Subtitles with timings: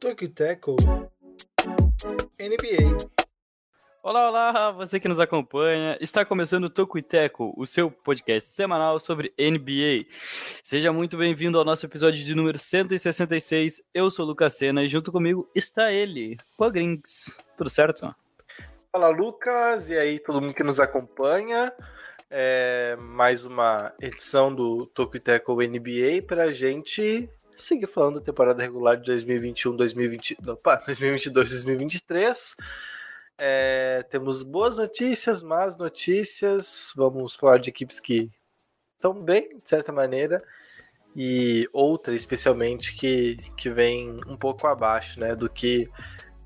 [0.00, 0.76] Tokyo Tackle
[2.40, 2.96] NBA.
[4.02, 4.47] Olá, olá,
[4.78, 5.98] você que nos acompanha.
[6.00, 10.08] Está começando o Toco e Teco, o seu podcast semanal sobre NBA.
[10.62, 13.82] Seja muito bem-vindo ao nosso episódio de número 166.
[13.92, 17.36] Eu sou o Lucas Sena e junto comigo está ele, o Grings.
[17.56, 18.14] Tudo certo?
[18.92, 21.72] Fala Lucas, e aí todo mundo que nos acompanha.
[22.30, 28.62] É mais uma edição do Toco e Teco NBA pra gente seguir falando da temporada
[28.62, 32.56] regular de 2021, 2020, opa, 2022, 2023.
[33.40, 36.92] É, temos boas notícias, más notícias.
[36.96, 38.30] Vamos falar de equipes que
[38.96, 40.42] estão bem, de certa maneira,
[41.14, 45.88] e outra, especialmente, que, que vem um pouco abaixo né, do que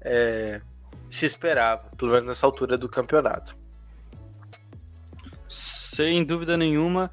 [0.03, 0.61] é,
[1.09, 3.57] se esperava, pelo menos nessa altura do campeonato.
[5.49, 7.11] Sem dúvida nenhuma.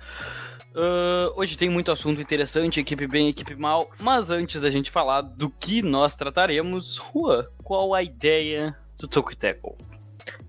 [0.71, 3.89] Uh, hoje tem muito assunto interessante, equipe bem, equipe mal.
[3.97, 9.35] Mas antes da gente falar do que nós trataremos, Rua, qual a ideia do Toku
[9.35, 9.75] Tackle?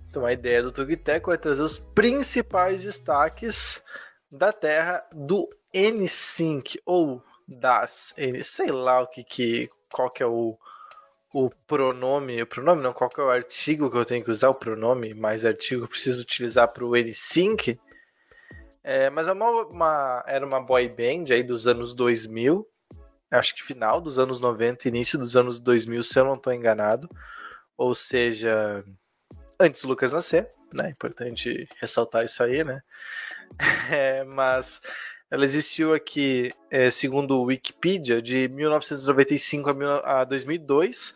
[0.08, 3.82] Então a ideia do Toku Tackle é trazer os principais destaques
[4.30, 10.26] da terra do N5 ou das N, sei lá o que que qual que é
[10.26, 10.58] o
[11.32, 14.48] o pronome, o pronome não, qual que é o artigo que eu tenho que usar,
[14.48, 17.78] o pronome mais artigo que eu preciso utilizar para o N5
[18.82, 22.66] é, mas é uma, uma, era uma boy band aí dos anos 2000,
[23.30, 27.08] acho que final dos anos 90, início dos anos 2000, se eu não estou enganado.
[27.80, 28.84] Ou seja,
[29.58, 30.90] antes do Lucas nascer, né?
[30.90, 32.82] Importante ressaltar isso aí, né?
[33.90, 34.80] É, mas
[35.28, 39.70] ela existiu aqui, é, segundo o Wikipedia, de 1995
[40.04, 41.14] a 2002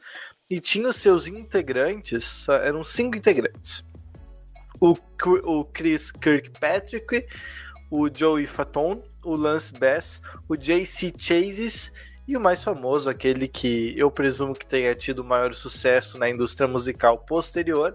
[0.50, 3.84] e tinha os seus integrantes, eram cinco integrantes
[4.80, 4.94] o,
[5.44, 7.26] o Chris Kirkpatrick,
[7.90, 11.92] o Joey Fatone, o Lance Bass, o JC Chases
[12.26, 16.66] e o mais famoso, aquele que eu presumo que tenha tido maior sucesso na indústria
[16.66, 17.94] musical posterior,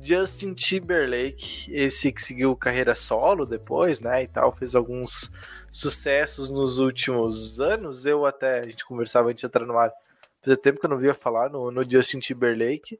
[0.00, 5.30] Justin Timberlake, esse que seguiu carreira solo depois, né, e tal, fez alguns
[5.70, 8.06] sucessos nos últimos anos.
[8.06, 9.92] Eu até, a gente conversava antes de entrar no ar,
[10.40, 12.98] fazia tempo que eu não via falar no, no Justin Timberlake,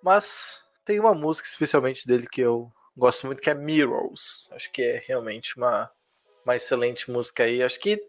[0.00, 4.48] mas tem uma música especialmente dele que eu gosto muito, que é Mirrors.
[4.52, 5.90] Acho que é realmente uma,
[6.44, 7.60] uma excelente música aí.
[7.60, 8.00] Acho que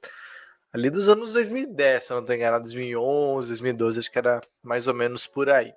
[0.75, 4.89] ali dos anos 2010, se eu não estou enganado, 2011, 2012, acho que era mais
[4.89, 5.73] ou menos por aí.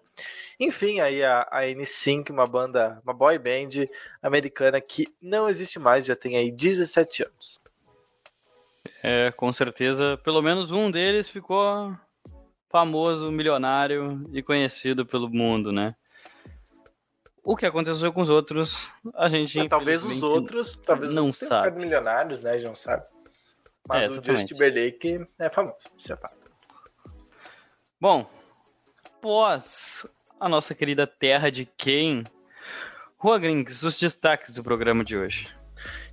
[0.58, 3.86] Enfim, aí a, a N5, uma banda, uma boy band
[4.20, 7.60] americana que não existe mais, já tem aí 17 anos.
[9.00, 11.96] É, com certeza, pelo menos um deles ficou
[12.68, 15.94] famoso, milionário e conhecido pelo mundo, né?
[17.44, 19.60] O que aconteceu com os outros, a gente.
[19.60, 21.78] É, talvez os outros, talvez não os sabe.
[21.78, 22.50] milionários, né?
[22.50, 23.06] A gente não sabe.
[23.88, 24.24] Mas É, o.
[24.24, 26.36] Justin Timberlake é famoso, isso é fato.
[28.00, 28.28] Bom,
[29.20, 30.06] pós
[30.38, 32.24] a nossa querida terra de quem?
[33.40, 35.52] Grinks, os destaques do programa de hoje.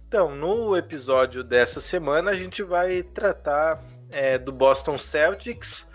[0.08, 5.88] Então, no episódio dessa semana, a gente vai tratar é, do Boston Celtics,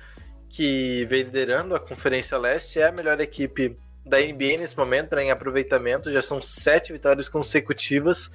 [0.49, 3.75] que vem liderando a Conferência Leste, é a melhor equipe
[4.05, 8.31] da NBA nesse momento né, em aproveitamento, já são sete vitórias consecutivas,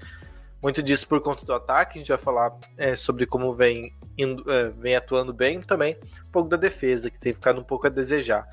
[0.66, 4.52] muito disso por conta do ataque, a gente vai falar é, sobre como vem, indo,
[4.52, 5.96] é, vem atuando bem, também
[6.28, 8.44] um pouco da defesa, que tem ficado um pouco a desejar.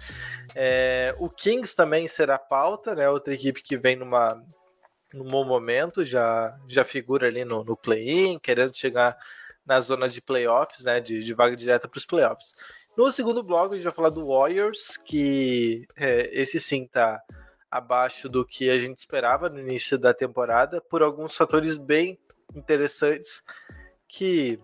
[0.55, 4.45] É, o Kings também será pauta, né, outra equipe que vem numa,
[5.15, 9.17] num bom momento, já, já figura ali no, no play-in, querendo chegar
[9.65, 12.53] na zona de playoffs, né, de, de vaga direta para os playoffs.
[12.95, 17.23] No segundo bloco, a gente vai falar do Warriors, que é, esse sim tá
[17.73, 22.21] abaixo do que a gente esperava no início da temporada, por alguns fatores bem
[22.55, 23.43] interessantes
[24.07, 24.61] que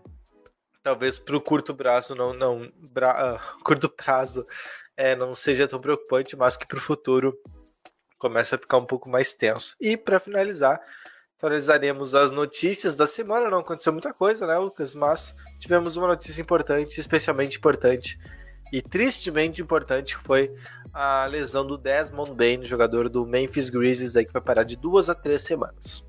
[0.83, 4.45] talvez para o curto prazo não, não bra, uh, curto prazo
[4.95, 7.35] é, não seja tão preocupante, mas que para o futuro
[8.19, 9.75] começa a ficar um pouco mais tenso.
[9.81, 10.79] E para finalizar,
[11.39, 13.49] atualizaremos as notícias da semana.
[13.49, 14.95] Não aconteceu muita coisa, né, Lucas?
[14.95, 18.19] Mas tivemos uma notícia importante, especialmente importante
[18.73, 20.55] e tristemente importante, que foi
[20.93, 25.09] a lesão do Desmond Bain, jogador do Memphis Grizzlies, aí, que vai parar de duas
[25.09, 26.05] a três semanas.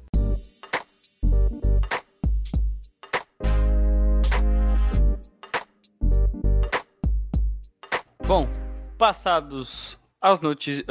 [8.25, 8.47] Bom,
[8.97, 10.85] passados as notícias,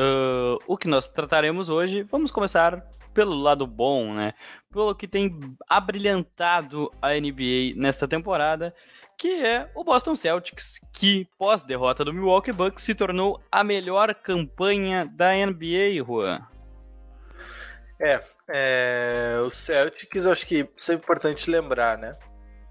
[0.67, 2.85] o que nós trataremos hoje, vamos começar
[3.19, 4.33] pelo lado bom, né?
[4.71, 8.73] Pelo que tem abrilhantado a NBA nesta temporada,
[9.19, 14.15] que é o Boston Celtics, que pós derrota do Milwaukee Bucks se tornou a melhor
[14.15, 16.47] campanha da NBA, Juan.
[18.01, 22.17] É, é, o Celtics, acho que isso é importante lembrar, né?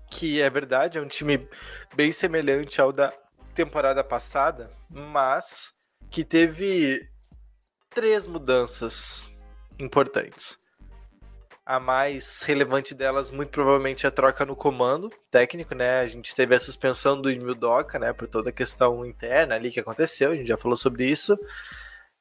[0.09, 1.45] Que é verdade, é um time
[1.93, 3.11] bem semelhante ao da
[3.53, 5.73] temporada passada, mas
[6.09, 7.05] que teve
[7.89, 9.29] três mudanças
[9.79, 10.57] importantes.
[11.65, 15.99] A mais relevante delas, muito provavelmente, é a troca no comando técnico, né?
[15.99, 18.13] A gente teve a suspensão do Emil Doca, né?
[18.13, 21.37] Por toda a questão interna ali que aconteceu, a gente já falou sobre isso.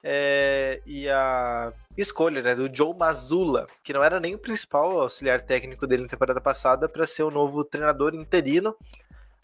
[0.03, 5.41] É, e a escolha né, do Joe Mazzulla, que não era nem o principal auxiliar
[5.41, 8.77] técnico dele na temporada passada, para ser o novo treinador interino,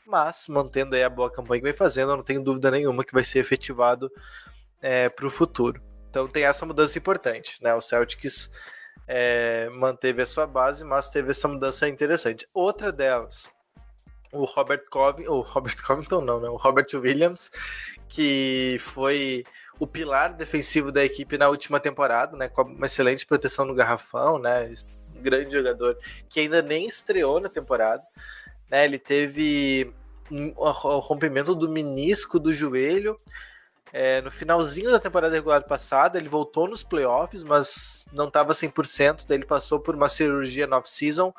[0.07, 3.13] mas mantendo aí a boa campanha que vem fazendo, eu não tenho dúvida nenhuma que
[3.13, 4.11] vai ser efetivado
[4.81, 5.83] é, para o futuro.
[6.13, 7.75] Então tem essa mudança importante, né?
[7.75, 8.53] O Celtics
[9.09, 12.47] é, manteve a sua base, mas teve essa mudança interessante.
[12.53, 13.51] Outra delas,
[14.31, 16.51] o Robert Covington, o Robert Covington não, né?
[16.51, 17.51] O Robert Williams,
[18.11, 19.43] que foi
[19.81, 22.47] o pilar defensivo da equipe na última temporada, né?
[22.47, 24.71] Com uma excelente proteção no garrafão, né?
[25.15, 25.97] Grande jogador
[26.29, 28.03] que ainda nem estreou na temporada,
[28.71, 28.85] né?
[28.85, 29.91] Ele teve
[30.31, 33.19] o rompimento do menisco do joelho.
[33.93, 39.27] É, no finalzinho da temporada regular passada, ele voltou nos playoffs, mas não estava 100%.
[39.27, 41.33] Daí ele passou por uma cirurgia no off-season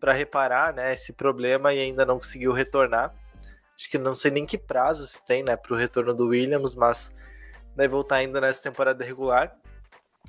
[0.00, 3.14] para reparar né, esse problema e ainda não conseguiu retornar.
[3.76, 6.74] Acho que não sei nem que prazo se tem né, para o retorno do Williams,
[6.74, 7.14] mas
[7.76, 9.54] vai voltar ainda nessa temporada regular.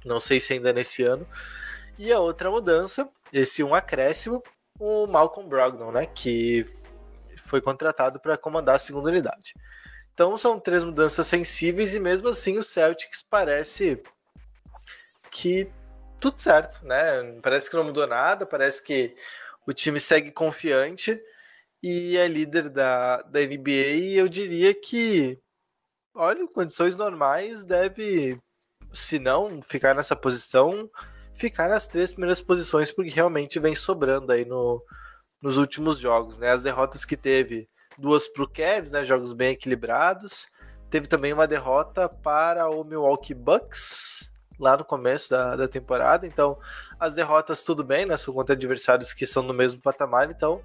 [0.04, 1.26] Não sei se ainda nesse ano.
[1.98, 4.44] E a outra mudança, esse um acréscimo,
[4.78, 6.66] o Malcolm Brogdon, né, que
[7.38, 9.54] foi contratado para comandar a segunda unidade.
[10.22, 14.00] Então são três mudanças sensíveis e mesmo assim o Celtics parece
[15.32, 15.68] que
[16.20, 17.40] tudo certo, né?
[17.42, 19.16] Parece que não mudou nada, parece que
[19.66, 21.20] o time segue confiante
[21.82, 25.40] e é líder da, da NBA e eu diria que,
[26.14, 28.40] olha, condições normais deve,
[28.94, 30.88] se não ficar nessa posição,
[31.34, 34.86] ficar nas três primeiras posições porque realmente vem sobrando aí no,
[35.42, 36.52] nos últimos jogos, né?
[36.52, 37.68] As derrotas que teve,
[38.02, 39.04] duas para o Cavs, né?
[39.04, 40.48] Jogos bem equilibrados.
[40.90, 46.28] Teve também uma derrota para o Milwaukee Bucks lá no começo da, da temporada.
[46.28, 46.58] Então,
[47.00, 48.18] as derrotas tudo bem, né?
[48.18, 50.62] São contra adversários que são no mesmo patamar, então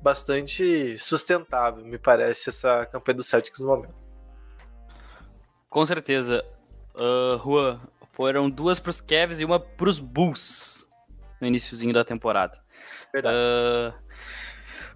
[0.00, 3.94] bastante sustentável, me parece, essa campanha do Celtics no momento.
[5.68, 6.44] Com certeza.
[6.94, 7.80] Uh, Juan,
[8.12, 10.86] foram duas para os Cavs e uma para os Bulls
[11.40, 12.58] no iníciozinho da temporada.
[13.12, 13.38] Verdade.
[13.38, 13.94] Uh,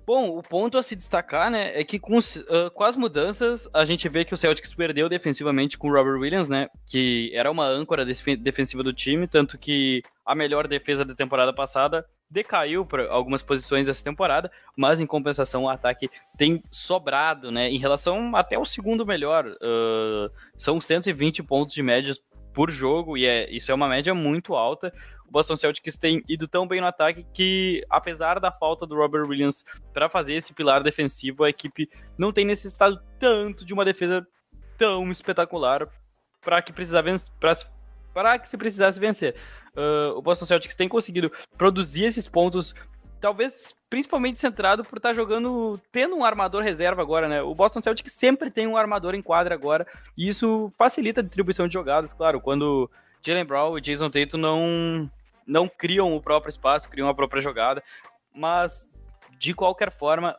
[0.07, 3.85] bom, o ponto a se destacar, né, é que com, uh, com, as mudanças, a
[3.85, 7.67] gente vê que o Celtics perdeu defensivamente com o Robert Williams, né, que era uma
[7.67, 13.43] âncora defensiva do time, tanto que a melhor defesa da temporada passada decaiu para algumas
[13.43, 18.65] posições essa temporada, mas em compensação o ataque tem sobrado, né, em relação até o
[18.65, 22.15] segundo melhor, uh, são 120 pontos de média
[22.55, 24.95] por jogo, e é, isso é uma média muito alta.
[25.27, 29.27] O Boston Celtics tem ido tão bem no ataque que, apesar da falta do Robert
[29.27, 34.27] Williams para fazer esse pilar defensivo, a equipe não tem necessitado tanto de uma defesa
[34.79, 35.89] tão espetacular
[36.41, 37.03] para que precisar
[38.13, 39.35] para que se precisasse vencer.
[39.77, 42.75] Uh, o Boston Celtics tem conseguido produzir esses pontos
[43.25, 47.41] talvez principalmente centrado por estar tá jogando, tendo um armador reserva agora, né?
[47.41, 51.67] O Boston Celtics sempre tem um armador em quadra agora, e isso facilita a distribuição
[51.67, 52.91] de jogadas, claro, quando
[53.23, 55.11] Jalen Brown e Jason Tatum não,
[55.47, 57.83] não criam o próprio espaço, criam a própria jogada,
[58.37, 58.87] mas
[59.39, 60.37] de qualquer forma,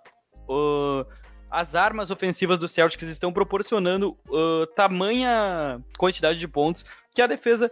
[0.48, 1.04] uh,
[1.50, 7.72] as armas ofensivas do Celtics estão proporcionando uh, tamanha quantidade de pontos que a defesa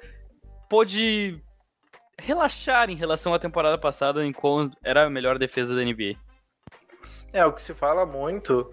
[0.67, 1.39] pode
[2.19, 6.15] relaxar em relação à temporada passada, enquanto era a melhor defesa da NBA.
[7.31, 8.71] É, o que se fala muito,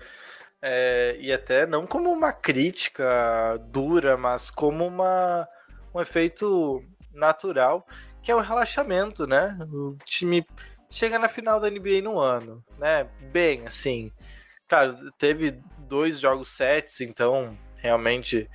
[0.60, 5.48] é, e até não como uma crítica dura, mas como uma,
[5.94, 7.86] um efeito natural,
[8.22, 9.56] que é o relaxamento, né?
[9.72, 10.46] O time
[10.90, 13.04] chega na final da NBA no ano, né?
[13.32, 14.12] Bem, assim.
[14.68, 18.48] Claro, teve dois jogos sets, então realmente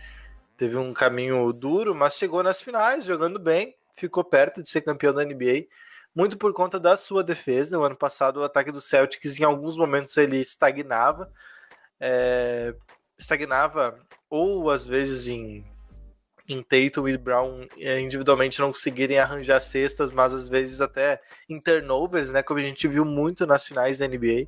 [0.56, 5.14] teve um caminho duro, mas chegou nas finais jogando bem ficou perto de ser campeão
[5.14, 5.66] da NBA,
[6.16, 7.78] muito por conta da sua defesa.
[7.78, 11.32] O ano passado, o ataque do Celtics, em alguns momentos, ele estagnava.
[12.00, 12.74] É,
[13.18, 14.00] estagnava,
[14.30, 15.66] ou às vezes em,
[16.48, 21.60] em Tatum e Brown é, individualmente não conseguirem arranjar cestas, mas às vezes até em
[21.60, 24.48] turnovers, né, como a gente viu muito nas finais da NBA.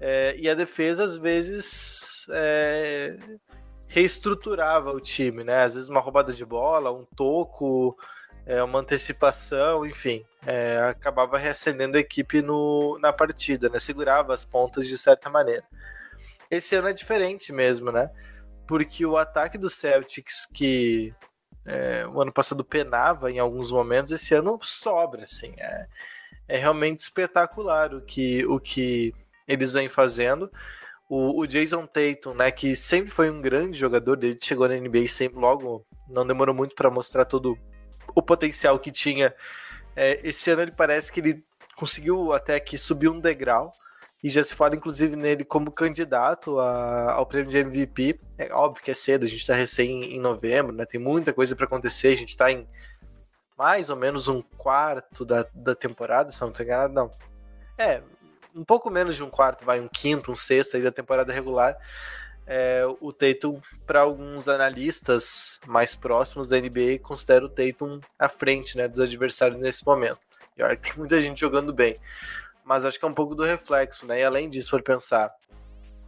[0.00, 3.16] É, e a defesa, às vezes, é,
[3.88, 5.62] reestruturava o time, né?
[5.64, 7.96] Às vezes uma roubada de bola, um toco,
[8.46, 13.80] é, uma antecipação, enfim, é, acabava reacendendo a equipe no, na partida, né?
[13.80, 15.64] Segurava as pontas de certa maneira.
[16.48, 18.08] Esse ano é diferente mesmo, né?
[18.68, 21.12] Porque o ataque do Celtics, que
[21.64, 25.52] é, o ano passado penava em alguns momentos, esse ano sobra, assim.
[25.58, 25.86] É,
[26.46, 29.12] é realmente espetacular o que, o que
[29.48, 30.48] eles vêm fazendo.
[31.08, 35.08] O, o, Jason Tatum, né, que sempre foi um grande jogador, que chegou na NBA,
[35.08, 37.58] sempre logo não demorou muito para mostrar todo
[38.16, 39.34] o potencial que tinha.
[39.94, 41.44] É, esse ano ele parece que ele
[41.76, 43.72] conseguiu até que subir um degrau
[44.24, 48.18] e já se fala inclusive nele como candidato a, ao prêmio de MVP.
[48.38, 50.86] É óbvio que é cedo, a gente está recém em novembro, né?
[50.86, 52.66] Tem muita coisa para acontecer, a gente está em
[53.56, 57.10] mais ou menos um quarto da, da temporada, se não estou enganado, não.
[57.78, 58.02] É,
[58.54, 61.76] um pouco menos de um quarto, vai um quinto, um sexto aí da temporada regular.
[62.46, 68.76] É, o Tatum, para alguns analistas mais próximos da NBA, considera o Tatum à frente
[68.76, 70.20] né, dos adversários nesse momento.
[70.56, 71.96] E olha que tem muita gente jogando bem.
[72.64, 74.20] Mas acho que é um pouco do reflexo, né?
[74.20, 75.32] E além disso, for pensar,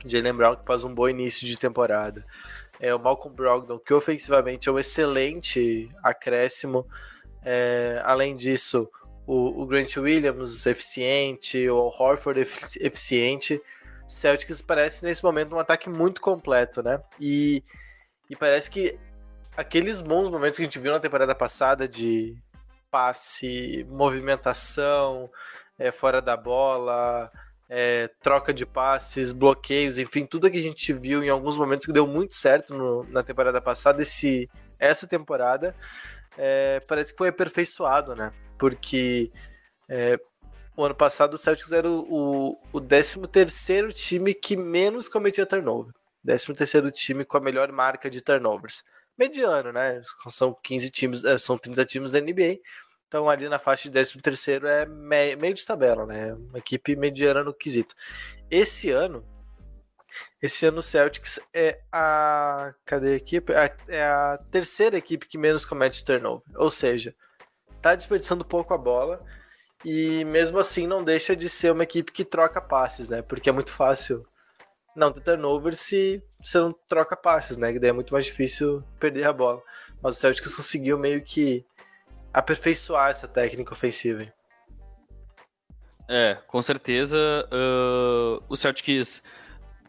[0.05, 2.25] Jalen Brown que faz um bom início de temporada.
[2.81, 6.87] É, o Malcolm Brogdon, que ofensivamente é um excelente acréscimo.
[7.45, 8.89] É, além disso,
[9.27, 12.41] o, o, Grant Williams eficiente, o Horford
[12.81, 13.61] eficiente.
[14.09, 17.01] Celtics parece nesse momento um ataque muito completo, né?
[17.21, 17.63] E,
[18.29, 18.99] e parece que
[19.57, 22.37] aqueles bons momentos que a gente viu na temporada passada de
[22.91, 25.31] passe, movimentação,
[25.79, 27.31] é, fora da bola,
[27.69, 31.93] é, troca de passes, bloqueios, enfim, tudo que a gente viu em alguns momentos que
[31.93, 34.49] deu muito certo no, na temporada passada, esse,
[34.79, 35.75] essa temporada
[36.37, 38.33] é, parece que foi aperfeiçoado, né?
[38.59, 39.31] Porque
[39.89, 40.19] é,
[40.79, 45.93] o ano passado o Celtics era o, o 13 terceiro time que menos cometia turnover.
[46.25, 48.85] 13 terceiro time com a melhor marca de turnovers.
[49.19, 50.01] Mediano, né?
[50.31, 52.61] São 15 times, é, são 30 times da NBA.
[53.09, 56.33] Então ali na faixa de 13 terceiro é meio de tabela, né?
[56.35, 57.97] Uma equipe mediana no quesito.
[58.49, 59.27] Esse ano,
[60.41, 62.73] esse ano o Celtics é a.
[62.85, 63.53] Cadê a equipe?
[63.89, 66.45] É a terceira equipe que menos comete turnover.
[66.55, 67.13] Ou seja,
[67.83, 69.19] tá desperdiçando pouco a bola
[69.85, 73.23] e mesmo assim não deixa de ser uma equipe que troca passes, né?
[73.23, 74.27] Porque é muito fácil
[74.97, 77.73] não ter turnover se você não troca passes, né?
[77.73, 79.63] Que daí é muito mais difícil perder a bola.
[80.03, 81.65] Mas o Celtics conseguiu meio que
[82.33, 84.33] aperfeiçoar essa técnica ofensiva.
[86.09, 87.17] É, com certeza
[87.53, 89.23] uh, o Celtics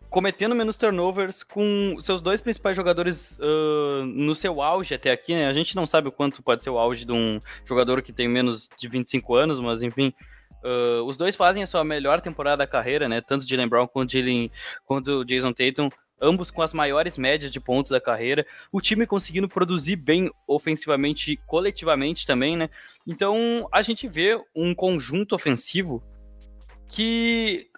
[0.09, 5.47] cometendo menos turnovers com seus dois principais jogadores uh, no seu auge até aqui, né?
[5.47, 8.27] A gente não sabe o quanto pode ser o auge de um jogador que tem
[8.27, 10.13] menos de 25 anos, mas enfim.
[10.63, 13.21] Uh, os dois fazem a sua melhor temporada da carreira, né?
[13.21, 14.51] Tanto Jalen Brown quanto, Jalen,
[14.85, 15.89] quanto Jason Tatum,
[16.21, 18.45] ambos com as maiores médias de pontos da carreira.
[18.71, 22.69] O time conseguindo produzir bem ofensivamente, coletivamente também, né?
[23.07, 26.03] Então a gente vê um conjunto ofensivo
[26.89, 27.68] que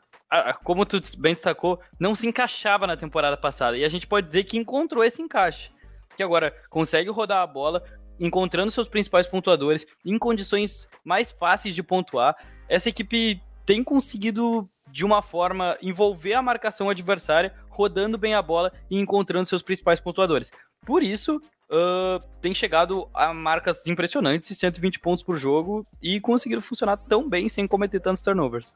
[0.64, 3.78] como tu bem destacou, não se encaixava na temporada passada.
[3.78, 5.72] E a gente pode dizer que encontrou esse encaixe.
[6.16, 7.84] Que agora consegue rodar a bola,
[8.20, 12.36] encontrando seus principais pontuadores em condições mais fáceis de pontuar.
[12.70, 18.72] Essa equipe tem conseguido, de uma forma, envolver a marcação adversária, rodando bem a bola
[18.90, 20.52] e encontrando seus principais pontuadores.
[20.86, 26.98] Por isso, uh, tem chegado a marcas impressionantes, 120 pontos por jogo, e conseguiram funcionar
[26.98, 28.74] tão bem sem cometer tantos turnovers.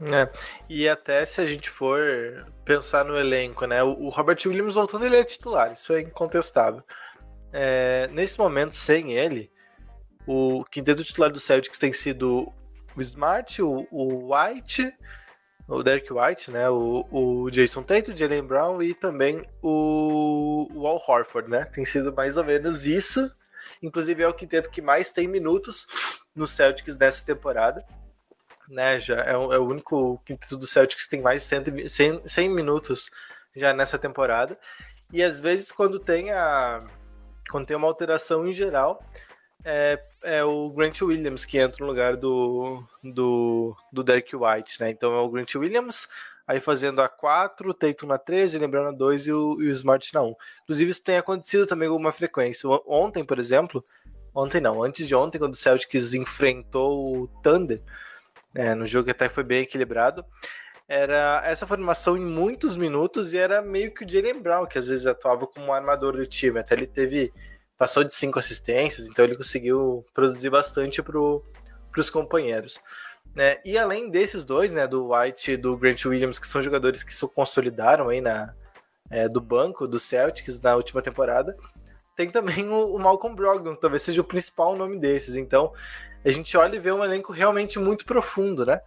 [0.00, 0.30] É,
[0.68, 2.00] e até se a gente for
[2.64, 3.82] pensar no elenco, né?
[3.82, 6.82] O, Robert Williams voltando, ele é titular, isso é incontestável.
[7.52, 9.50] É, nesse momento, sem ele,
[10.26, 12.52] o quinteto titular do Celtics tem sido
[12.94, 14.92] o Smart, o, o White,
[15.66, 16.70] o Derek White, né?
[16.70, 21.64] O, o Jason Tatum, o Jalen Brown e também o, o Al Horford, né?
[21.64, 23.30] Tem sido mais ou menos isso.
[23.82, 25.86] Inclusive é o quinteto que mais tem minutos
[26.34, 27.84] no Celtics nessa temporada
[28.68, 29.00] né?
[29.00, 32.48] Já é, o, é o único quinteto do Celtics que tem mais de 100, 100
[32.50, 33.10] minutos
[33.56, 34.58] já nessa temporada.
[35.12, 36.84] E às vezes quando tem a
[37.50, 39.02] quando tem uma alteração em geral,
[39.64, 44.90] é, é o Grant Williams que entra no lugar do, do, do Derek White, né?
[44.90, 46.08] Então é o Grant Williams,
[46.46, 49.72] aí fazendo a 4, o Tatum na 13, lembrando a 2 e o, e o
[49.72, 50.34] Smart na 1.
[50.64, 52.68] Inclusive isso tem acontecido também com uma frequência.
[52.86, 53.82] Ontem, por exemplo,
[54.34, 57.82] ontem não, antes de ontem, quando o Celtics enfrentou o Thunder,
[58.58, 60.24] é, no jogo até foi bem equilibrado.
[60.88, 64.88] Era essa formação em muitos minutos e era meio que o Jalen Brown, que às
[64.88, 66.58] vezes atuava como armador do time.
[66.58, 67.32] Até ele teve.
[67.76, 72.80] Passou de cinco assistências, então ele conseguiu produzir bastante para os companheiros.
[73.32, 73.58] Né?
[73.64, 77.14] E além desses dois, né, do White e do Grant Williams, que são jogadores que
[77.14, 78.52] se consolidaram aí na,
[79.08, 81.54] é, do banco do Celtics na última temporada,
[82.16, 85.36] tem também o, o Malcolm Brogdon, talvez seja o principal nome desses.
[85.36, 85.72] Então,
[86.24, 88.80] a gente olha e vê um elenco realmente muito profundo, né?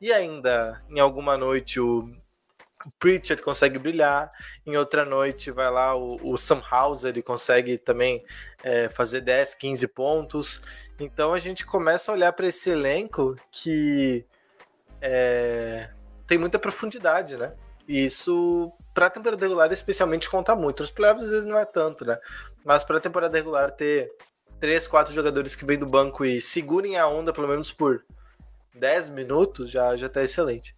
[0.00, 2.10] E ainda, em alguma noite, o,
[2.98, 4.32] Pritchard consegue brilhar,
[4.66, 8.24] em outra noite vai lá o, o Sam Hauser, ele consegue também
[8.62, 10.62] é, fazer 10, 15 pontos.
[10.98, 14.26] Então a gente começa a olhar para esse elenco que
[15.00, 15.90] é,
[16.26, 17.52] tem muita profundidade, né?
[17.86, 20.80] E isso, para a temporada regular, especialmente, conta muito.
[20.82, 22.18] Nos playoffs, às vezes, não é tanto, né?
[22.64, 24.12] Mas para a temporada regular, ter
[24.62, 28.04] três, quatro jogadores que vêm do banco e segurem a onda, pelo menos por
[28.72, 30.72] 10 minutos, já, já tá excelente.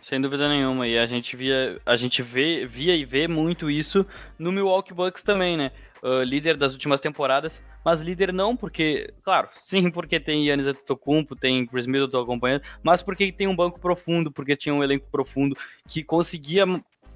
[0.00, 0.86] Sem dúvida nenhuma.
[0.86, 4.06] E a gente via, a gente vê, via e vê muito isso
[4.38, 5.72] no Milwaukee Bucks também, né?
[6.00, 11.34] Uh, líder das últimas temporadas, mas líder não porque, claro, sim, porque tem Yannis Antetokounmpo,
[11.34, 15.56] tem Chris Middleton acompanhando, mas porque tem um banco profundo, porque tinha um elenco profundo
[15.88, 16.64] que conseguia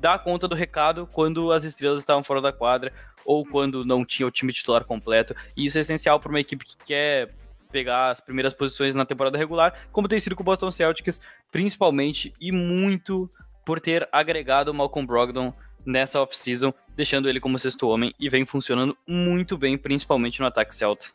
[0.00, 2.92] dar conta do recado quando as estrelas estavam fora da quadra
[3.24, 5.34] ou quando não tinha o time titular completo.
[5.56, 7.34] E isso é essencial para uma equipe que quer
[7.70, 12.32] pegar as primeiras posições na temporada regular, como tem sido com o Boston Celtics, principalmente
[12.40, 13.30] e muito
[13.64, 18.44] por ter agregado o Malcolm Brogdon nessa off-season, deixando ele como sexto homem e vem
[18.44, 21.06] funcionando muito bem, principalmente no ataque Celta,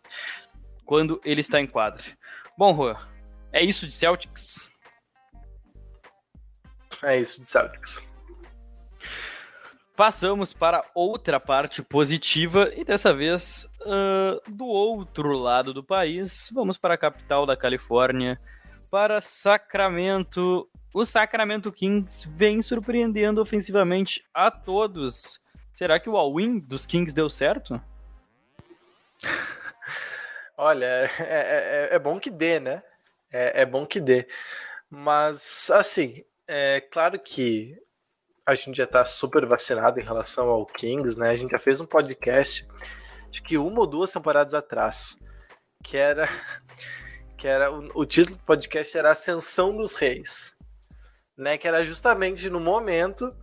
[0.85, 2.03] quando ele está em quadra.
[2.57, 2.97] Bom, Juan,
[3.51, 4.71] é isso de Celtics?
[7.03, 8.01] É isso de Celtics.
[9.97, 16.51] Passamos para outra parte positiva e dessa vez uh, do outro lado do país.
[16.53, 18.37] Vamos para a capital da Califórnia,
[18.91, 20.69] para Sacramento.
[20.93, 25.41] O Sacramento Kings vem surpreendendo ofensivamente a todos.
[25.71, 27.81] Será que o all-in dos Kings deu certo?
[30.55, 32.83] Olha, é, é, é, bom que dê, né?
[33.31, 34.27] É, é bom que dê.
[34.91, 37.75] Mas, assim, é claro que
[38.47, 41.31] a gente já está super vacinado em relação ao Kings, né?
[41.31, 42.65] A gente já fez um podcast
[43.29, 45.17] de que uma ou duas temporadas atrás,
[45.83, 46.29] que era
[47.37, 50.55] que era o, o título do podcast era Ascensão dos Reis,
[51.37, 51.57] né?
[51.57, 53.35] Que era justamente no momento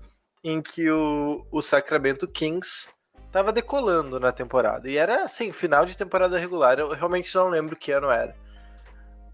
[0.42, 2.88] em que o, o Sacramento Kings
[3.26, 4.88] estava decolando na temporada.
[4.88, 6.78] E era assim, final de temporada regular.
[6.78, 8.34] Eu realmente não lembro que ano era.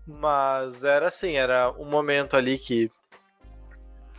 [0.05, 2.91] Mas era assim, era um momento ali que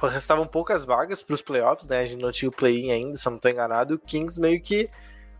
[0.10, 2.00] restavam poucas vagas para os playoffs, né?
[2.00, 3.94] A gente não tinha o play-in ainda, se não estou enganado.
[3.94, 4.90] E o Kings meio que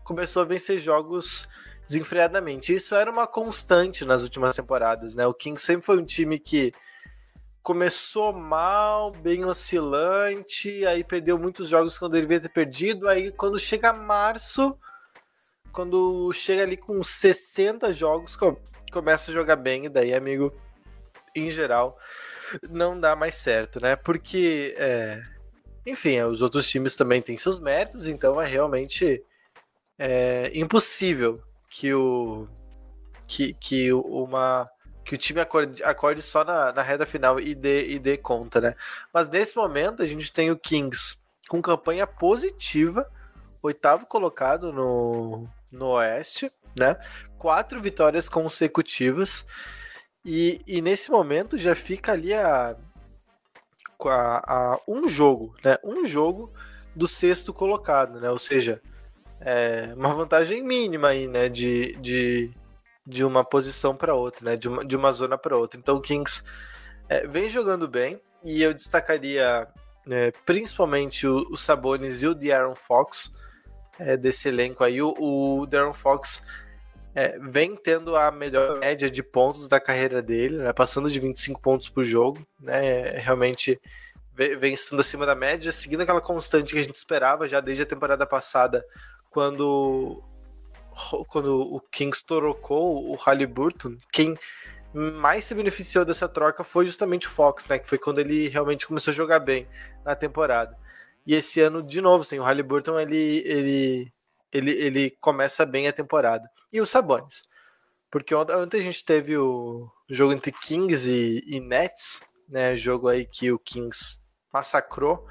[0.04, 1.48] começou a vencer jogos
[1.82, 2.74] desenfreadamente.
[2.74, 5.26] Isso era uma constante nas últimas temporadas, né?
[5.26, 6.72] O Kings sempre foi um time que
[7.62, 13.08] começou mal, bem oscilante, aí perdeu muitos jogos quando ele devia ter perdido.
[13.08, 14.76] Aí quando chega março,
[15.72, 18.36] quando chega ali com 60 jogos,
[18.92, 20.52] começa a jogar bem, e daí, amigo,
[21.34, 21.96] em geral,
[22.68, 23.96] não dá mais certo, né?
[23.96, 25.22] Porque, é,
[25.86, 29.22] enfim, os outros times também têm seus méritos, então é realmente
[29.98, 32.46] é, impossível que o
[33.26, 34.68] que, que uma
[35.04, 38.60] que o time acorde, acorde só na, na reta final e dê, e dê conta,
[38.60, 38.74] né?
[39.12, 41.16] Mas nesse momento a gente tem o Kings
[41.48, 43.10] com campanha positiva,
[43.62, 46.96] oitavo colocado no, no Oeste, né?
[47.36, 49.44] Quatro vitórias consecutivas.
[50.24, 52.76] E, e nesse momento já fica ali a,
[54.06, 55.76] a, a, um jogo, né?
[55.82, 56.52] Um jogo
[56.94, 58.30] do sexto colocado, né?
[58.30, 58.80] Ou seja,
[59.40, 61.48] é uma vantagem mínima aí, né?
[61.48, 62.50] De, de,
[63.06, 64.56] de uma posição para outra, né?
[64.56, 65.78] De uma, de uma zona para outra.
[65.78, 66.42] Então o Kings
[67.08, 69.66] é, vem jogando bem e eu destacaria
[70.06, 73.32] né, principalmente o, o Sabonis e o De'Aaron Fox
[73.98, 75.02] é, desse elenco aí.
[75.02, 76.42] O, o De'Aaron Fox
[77.14, 81.60] é, vem tendo a melhor média de pontos da carreira dele, né, passando de 25
[81.60, 83.80] pontos por jogo, né, realmente
[84.34, 87.86] vem estando acima da média, seguindo aquela constante que a gente esperava já desde a
[87.86, 88.84] temporada passada,
[89.28, 90.22] quando,
[91.28, 94.36] quando o Kings trocou o Halliburton, quem
[94.94, 98.86] mais se beneficiou dessa troca foi justamente o Fox, né, que foi quando ele realmente
[98.86, 99.68] começou a jogar bem
[100.02, 100.78] na temporada.
[101.26, 104.12] E esse ano, de novo, sem o Halliburton, ele, ele,
[104.50, 107.42] ele, ele começa bem a temporada e o Sabonis.
[108.10, 112.76] Porque ontem a gente teve o jogo entre Kings e, e Nets, né?
[112.76, 114.18] Jogo aí que o Kings
[114.52, 115.26] massacrou,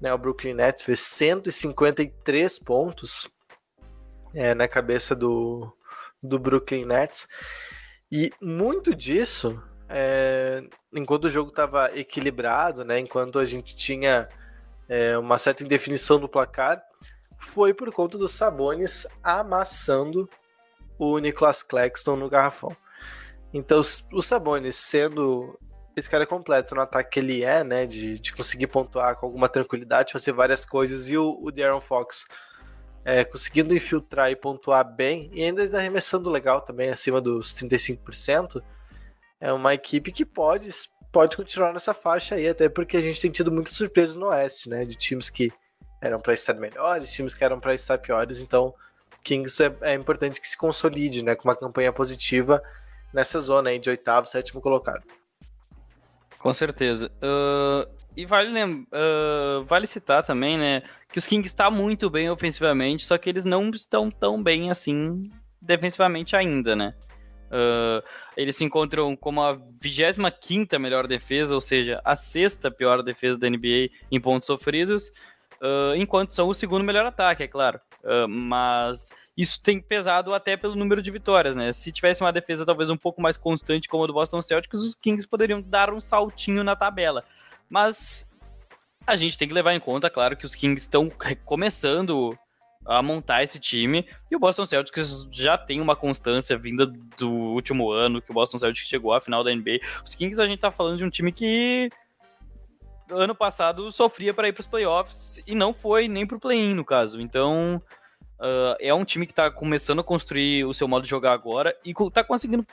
[0.00, 0.14] né?
[0.14, 3.28] O Brooklyn Nets fez 153 pontos
[4.34, 5.76] é, na cabeça do,
[6.22, 7.26] do Brooklyn Nets.
[8.10, 13.00] E muito disso, é, enquanto o jogo estava equilibrado, né?
[13.00, 14.28] Enquanto a gente tinha
[14.88, 16.80] é, uma certa indefinição do placar,
[17.40, 20.30] foi por conta dos Sabonis amassando
[21.02, 22.76] o Nicholas Claxton no garrafão.
[23.52, 23.80] Então,
[24.12, 25.58] o Sabonis sendo
[25.96, 29.48] esse cara completo no ataque que ele é, né, de, de conseguir pontuar com alguma
[29.48, 32.24] tranquilidade, fazer várias coisas, e o, o Darren Fox
[33.04, 38.62] é, conseguindo infiltrar e pontuar bem, e ainda arremessando legal também, acima dos 35%,
[39.40, 40.70] é uma equipe que pode,
[41.10, 44.68] pode continuar nessa faixa aí, até porque a gente tem tido muitas surpresas no Oeste,
[44.68, 44.84] né?
[44.84, 45.52] De times que
[46.00, 48.72] eram para estar melhores, times que eram para estar piores, então
[49.22, 51.34] Kings é, é, importante que se consolide, né?
[51.34, 52.62] Com uma campanha positiva
[53.12, 55.02] nessa zona aí de oitavo, sétimo colocado.
[56.38, 57.10] Com certeza.
[57.22, 63.06] Uh, e vale, uh, vale citar também, né, que os Kings está muito bem ofensivamente,
[63.06, 65.30] só que eles não estão tão bem assim
[65.60, 66.94] defensivamente ainda, né?
[67.52, 68.02] Uh,
[68.34, 73.48] eles se encontram como a 25 melhor defesa, ou seja, a sexta pior defesa da
[73.48, 75.12] NBA em pontos sofridos,
[75.62, 77.80] uh, enquanto são o segundo melhor ataque, é claro.
[78.02, 81.72] Uh, mas isso tem pesado até pelo número de vitórias, né?
[81.72, 84.94] Se tivesse uma defesa talvez um pouco mais constante como a do Boston Celtics, os
[84.94, 87.24] Kings poderiam dar um saltinho na tabela.
[87.70, 88.28] Mas
[89.06, 91.08] a gente tem que levar em conta, claro, que os Kings estão
[91.46, 92.36] começando
[92.84, 96.84] a montar esse time e o Boston Celtics já tem uma constância vinda
[97.16, 99.78] do último ano que o Boston Celtics chegou à final da NBA.
[100.04, 101.88] Os Kings a gente tá falando de um time que
[103.12, 106.74] ano passado sofria para ir para os playoffs e não foi nem para o play-in
[106.74, 107.20] no caso.
[107.20, 107.82] Então
[108.40, 111.76] uh, é um time que está começando a construir o seu modo de jogar agora
[111.84, 112.66] e está conseguindo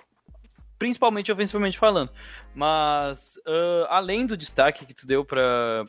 [0.79, 2.09] principalmente ofensivamente falando.
[2.55, 5.85] Mas, uh, além do destaque que tu deu para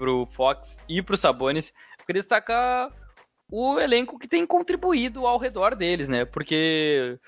[0.00, 2.90] o Fox e para o Sabonis, eu queria destacar
[3.52, 6.24] o elenco que tem contribuído ao redor deles, né?
[6.24, 7.18] Porque,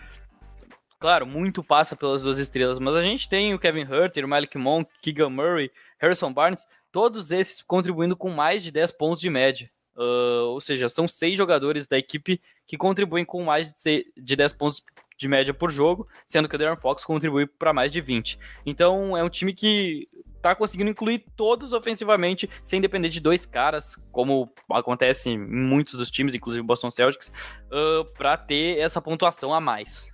[0.98, 4.56] claro, muito passa pelas duas estrelas, mas a gente tem o Kevin Herter, o Malik
[4.56, 5.70] Monk, Keegan Murray,
[6.02, 9.70] Harrison Barnes, todos esses contribuindo com mais de 10 pontos de média.
[9.94, 13.72] Uh, ou seja, são seis jogadores da equipe que contribuem com mais
[14.16, 14.82] de 10 pontos
[15.16, 18.38] de média por jogo, sendo que o Darren Fox contribui para mais de 20.
[18.66, 20.06] Então é um time que
[20.42, 26.10] tá conseguindo incluir todos ofensivamente, sem depender de dois caras, como acontece em muitos dos
[26.10, 27.32] times, inclusive o Boston Celtics,
[27.68, 30.11] uh, para ter essa pontuação a mais.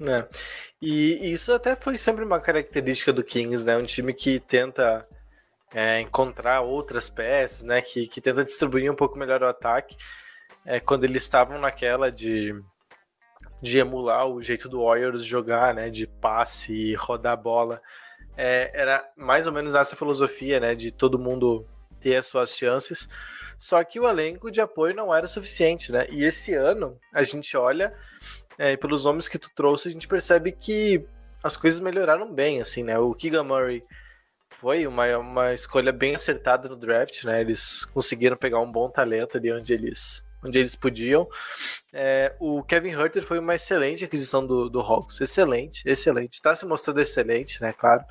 [0.00, 0.28] É.
[0.80, 3.76] E isso até foi sempre uma característica do Kings, né?
[3.76, 5.06] Um time que tenta
[5.72, 7.80] é, encontrar outras peças, né?
[7.80, 9.96] Que, que tenta distribuir um pouco melhor o ataque.
[10.64, 12.54] É, quando eles estavam naquela de
[13.62, 15.88] de emular o jeito do Warriors jogar, né?
[15.88, 17.80] De passe rodar a bola.
[18.36, 20.74] É, era mais ou menos essa filosofia, né?
[20.74, 21.60] De todo mundo
[22.00, 23.08] ter as suas chances.
[23.58, 26.06] Só que o elenco de apoio não era suficiente, né?
[26.10, 27.94] E esse ano a gente olha
[28.58, 31.04] é, pelos nomes que tu trouxe, a gente percebe que
[31.42, 32.98] as coisas melhoraram bem, assim, né?
[32.98, 33.82] O Keegan Murray
[34.48, 37.40] foi uma, uma escolha bem acertada no draft, né?
[37.40, 41.28] Eles conseguiram pegar um bom talento ali onde eles onde eles podiam.
[41.92, 46.34] É, o Kevin Herter foi uma excelente aquisição do, do Hawks, excelente, excelente.
[46.34, 48.04] Está se mostrando excelente, né, claro,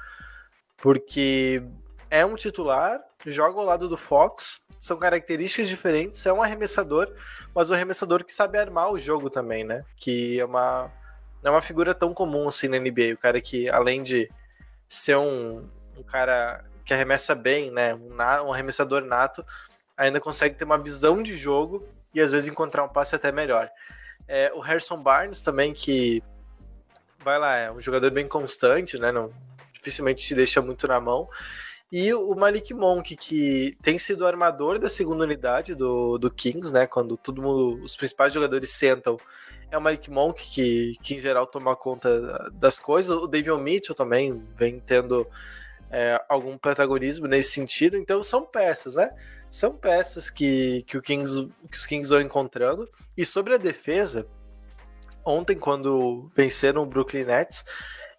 [0.77, 1.63] porque
[2.09, 7.11] é um titular, joga ao lado do Fox, são características diferentes, é um arremessador,
[7.53, 10.91] mas um arremessador que sabe armar o jogo também, né, que é uma,
[11.41, 14.29] não é uma figura tão comum assim na NBA, o cara que além de
[14.87, 19.45] ser um, um cara que arremessa bem, né, um, um arremessador nato,
[19.97, 23.69] ainda consegue ter uma visão de jogo e às vezes encontrar um passe até melhor.
[24.27, 26.23] É, o Harrison Barnes também, que
[27.19, 29.11] vai lá, é um jogador bem constante, né?
[29.11, 29.31] Não,
[29.73, 31.27] dificilmente te deixa muito na mão.
[31.91, 36.73] E o Malik Monk, que tem sido o armador da segunda unidade do, do Kings,
[36.73, 36.87] né?
[36.87, 39.17] Quando todo mundo, os principais jogadores sentam,
[39.71, 43.15] é o Malik Monk que, que em geral toma conta das coisas.
[43.15, 45.27] O David Mitchell também vem tendo
[45.91, 47.95] é, algum protagonismo nesse sentido.
[47.95, 49.11] Então são peças, né?
[49.55, 52.89] são peças que, que, o Kings, que os Kings vão encontrando.
[53.15, 54.27] E sobre a defesa,
[55.23, 57.63] ontem, quando venceram o Brooklyn Nets,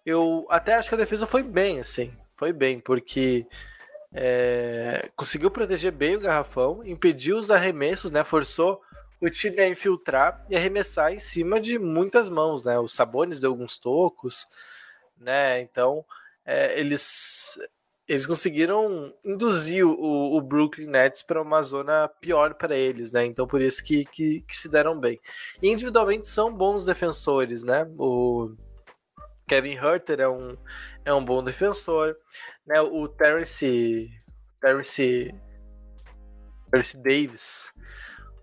[0.03, 2.11] eu até acho que a defesa foi bem, assim.
[2.37, 3.47] Foi bem, porque
[4.13, 8.23] é, conseguiu proteger bem o garrafão, impediu os arremessos, né?
[8.23, 8.81] Forçou
[9.19, 12.77] o time a infiltrar e arremessar em cima de muitas mãos, né?
[12.79, 14.47] Os Sabones deu alguns tocos,
[15.17, 15.59] né?
[15.61, 16.05] Então,
[16.45, 17.59] é, eles
[18.07, 23.25] eles conseguiram induzir o, o Brooklyn Nets para uma zona pior para eles, né?
[23.25, 25.19] Então por isso que, que, que, se deram bem.
[25.61, 27.85] E individualmente são bons defensores, né?
[27.99, 28.55] O
[29.47, 30.57] Kevin Herter é um,
[31.05, 32.15] é um bom defensor,
[32.65, 32.81] né?
[32.81, 34.11] O Terence,
[34.59, 35.33] Terence,
[36.69, 37.73] Terence Davis,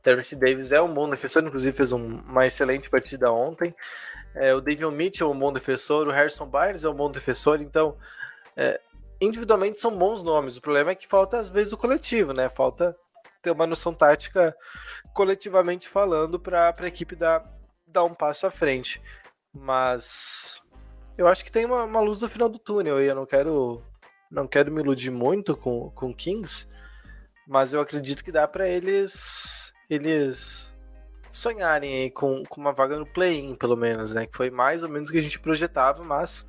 [0.02, 3.74] Terence Davis é um bom defensor, inclusive fez um, uma excelente partida ontem.
[4.34, 7.60] É, o David Mitchell é um bom defensor, o Harrison Barnes é um bom defensor,
[7.60, 7.96] então
[8.56, 8.80] é,
[9.20, 10.56] individualmente são bons nomes.
[10.56, 12.48] O problema é que falta, às vezes, o coletivo, né?
[12.48, 12.96] Falta
[13.40, 14.56] ter uma noção tática
[15.12, 17.42] coletivamente falando para a equipe dar,
[17.86, 19.00] dar um passo à frente.
[19.52, 20.60] Mas
[21.16, 23.82] eu acho que tem uma, uma luz no final do túnel e eu não quero
[24.30, 26.68] não quero me iludir muito com com Kings,
[27.46, 30.72] mas eu acredito que dá para eles eles
[31.30, 34.24] sonharem com, com uma vaga no play-in, pelo menos, né?
[34.24, 36.46] Que foi mais ou menos o que a gente projetava, mas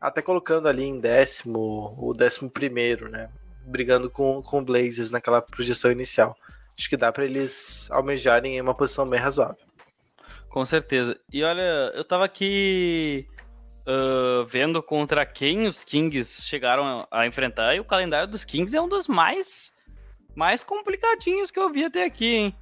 [0.00, 3.30] até colocando ali em décimo ou décimo primeiro, né?
[3.64, 6.36] Brigando com, com o Blazers naquela projeção inicial.
[6.78, 9.66] Acho que dá para eles almejarem em uma posição bem razoável.
[10.48, 11.18] Com certeza.
[11.32, 13.26] E olha, eu tava aqui
[13.88, 18.80] uh, vendo contra quem os Kings chegaram a enfrentar, e o calendário dos Kings é
[18.80, 19.72] um dos mais,
[20.36, 22.54] mais complicadinhos que eu vi até aqui, hein?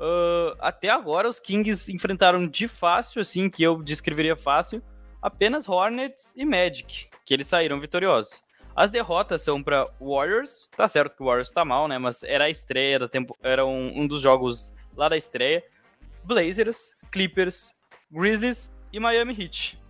[0.00, 4.82] Uh, até agora os Kings enfrentaram de fácil, assim, que eu descreveria fácil,
[5.20, 8.42] apenas Hornets e Magic, que eles saíram vitoriosos.
[8.74, 11.98] As derrotas são para Warriors, tá certo que o Warriors tá mal, né?
[11.98, 15.62] Mas era a estreia da tempo, era um, um dos jogos lá da estreia.
[16.24, 17.74] Blazers, Clippers,
[18.10, 19.81] Grizzlies e Miami Heat.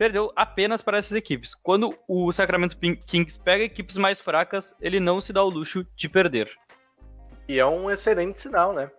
[0.00, 1.54] Perdeu apenas para essas equipes.
[1.54, 2.74] Quando o Sacramento
[3.06, 6.50] Kings pega equipes mais fracas, ele não se dá o luxo de perder.
[7.46, 8.90] E é um excelente sinal, né?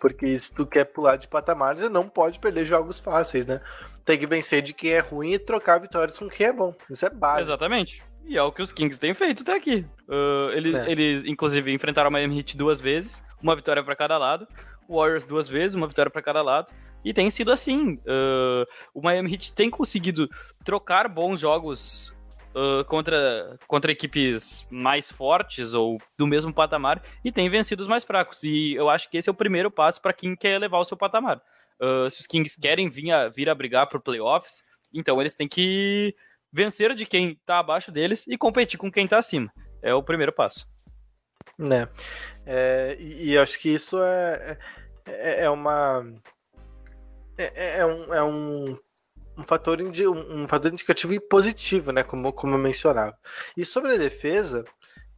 [0.00, 3.60] Porque se tu quer pular de patamar, você não pode perder jogos fáceis, né?
[4.04, 6.74] Tem que vencer de quem é ruim e trocar vitórias com quem é bom.
[6.90, 7.42] Isso é básico.
[7.42, 8.02] Exatamente.
[8.24, 9.86] E é o que os Kings têm feito até aqui.
[10.08, 10.90] Uh, eles, é.
[10.90, 14.48] eles, inclusive, enfrentaram o Miami Heat duas vezes, uma vitória para cada lado.
[14.88, 16.72] O Warriors duas vezes, uma vitória para cada lado.
[17.04, 17.94] E tem sido assim.
[18.00, 20.28] Uh, o Miami Heat tem conseguido
[20.64, 22.14] trocar bons jogos
[22.54, 28.04] uh, contra, contra equipes mais fortes ou do mesmo patamar e tem vencido os mais
[28.04, 28.42] fracos.
[28.42, 30.96] E eu acho que esse é o primeiro passo para quem quer levar o seu
[30.96, 31.40] patamar.
[31.80, 35.48] Uh, se os Kings querem vir a, vir a brigar por playoffs, então eles têm
[35.48, 36.14] que
[36.52, 39.50] vencer de quem está abaixo deles e competir com quem está acima.
[39.82, 40.68] É o primeiro passo.
[41.58, 41.88] Né.
[42.44, 44.58] É, e, acho que isso é,
[45.06, 46.04] é, é uma.
[47.42, 48.78] É, é, um, é um
[49.40, 52.02] um fator, indi um fator indicativo e positivo, né?
[52.02, 53.16] Como, como eu mencionava.
[53.56, 54.64] E sobre a defesa,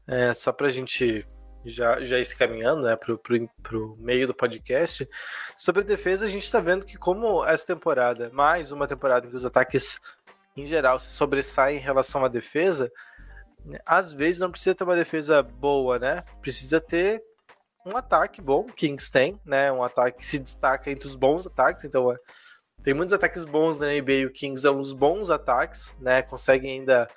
[0.06, 1.26] é, só para a gente
[1.64, 5.08] já, já ir se caminhando né, pro, pro meio do podcast,
[5.56, 9.30] sobre a defesa, a gente está vendo que como essa temporada, mais uma temporada em
[9.30, 10.00] que os ataques
[10.56, 12.90] em geral se sobressaem em relação à defesa,
[13.64, 16.24] né, às vezes não precisa ter uma defesa boa, né?
[16.40, 17.22] Precisa ter
[17.85, 19.73] um ataque bom, Kings tem, né?
[19.73, 22.16] Um ataque que se destaca entre os bons ataques, então é
[22.83, 26.21] tem muitos ataques bons na NBA e o Kings é uns bons ataques, né?
[26.21, 27.09] Conseguem ainda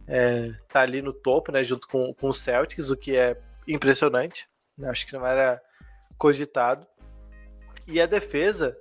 [0.00, 1.64] estar é, tá ali no topo, né?
[1.64, 4.46] Junto com, com os Celtics, o que é impressionante.
[4.76, 4.88] Né?
[4.90, 5.62] Acho que não era
[6.18, 6.86] cogitado.
[7.86, 8.76] E a defesa,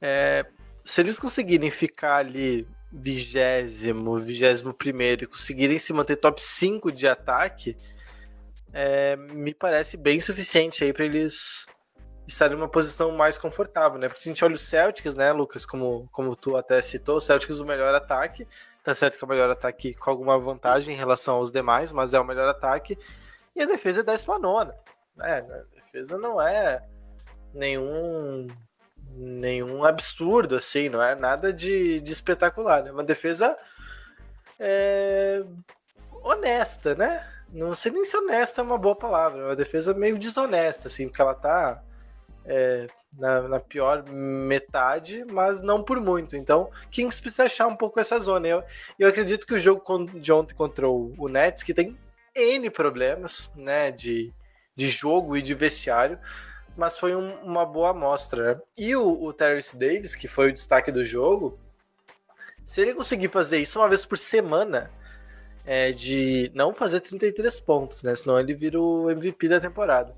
[0.00, 0.46] é,
[0.84, 7.08] se eles conseguirem ficar ali vigésimo, vigésimo primeiro e conseguirem se manter top 5 de
[7.08, 7.76] ataque,
[8.72, 11.66] é, me parece bem suficiente aí para eles
[12.26, 14.08] estar em uma posição mais confortável, né?
[14.08, 17.20] Porque se a gente olha o Celtics, né, Lucas, como, como tu até citou, o
[17.20, 18.46] Celtics o melhor ataque,
[18.82, 22.14] tá certo que é o melhor ataque com alguma vantagem em relação aos demais, mas
[22.14, 22.98] é o melhor ataque,
[23.54, 24.72] e a defesa é 19
[25.16, 25.38] né?
[25.38, 26.82] A defesa não é
[27.52, 28.46] nenhum
[29.14, 32.90] nenhum absurdo, assim, não é nada de, de espetacular, né?
[32.90, 33.56] Uma defesa
[34.58, 35.44] é,
[36.22, 37.28] honesta, né?
[37.52, 41.06] Não sei nem se honesta é uma boa palavra, é uma defesa meio desonesta, assim,
[41.06, 41.82] porque ela tá
[42.46, 42.86] é,
[43.18, 46.34] na, na, pior metade, mas não por muito.
[46.34, 48.48] Então, Kings precisa achar um pouco essa zona.
[48.48, 48.64] Eu,
[48.98, 49.82] eu acredito que o jogo
[50.18, 51.96] de ontem contra o Nets, que tem
[52.34, 54.32] N problemas né, de,
[54.74, 56.18] de jogo e de vestiário,
[56.76, 58.62] mas foi um, uma boa amostra.
[58.76, 61.58] E o, o Terrence Davis, que foi o destaque do jogo,
[62.64, 64.90] se ele conseguir fazer isso uma vez por semana,
[65.64, 68.14] é, de não fazer 33 pontos, né?
[68.14, 70.14] Senão ele vira o MVP da temporada.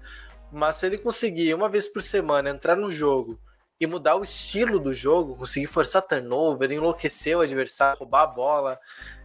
[0.50, 3.38] Mas se ele conseguir uma vez por semana entrar no jogo
[3.80, 8.80] e mudar o estilo do jogo, conseguir forçar turnover, enlouquecer o adversário, roubar a bola,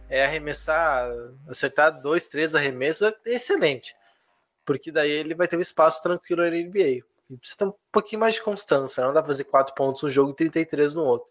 [0.08, 1.08] é, arremessar,
[1.48, 3.94] acertar dois, três arremessos, é excelente.
[4.64, 7.04] Porque daí ele vai ter um espaço tranquilo na NBA.
[7.30, 10.10] E precisa ter um pouquinho mais de constância, não dá pra fazer quatro pontos no
[10.10, 11.28] jogo e 33 no outro.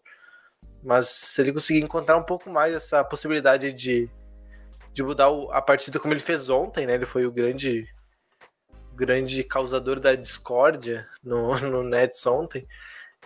[0.82, 4.08] Mas se ele conseguir encontrar um pouco mais essa possibilidade de,
[4.92, 6.94] de mudar a partida como ele fez ontem, né?
[6.94, 7.86] Ele foi o grande
[9.00, 12.66] grande causador da discórdia no, no Nets ontem,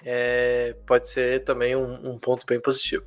[0.04, 3.04] é, pode ser também um, um, ponto bem positivo.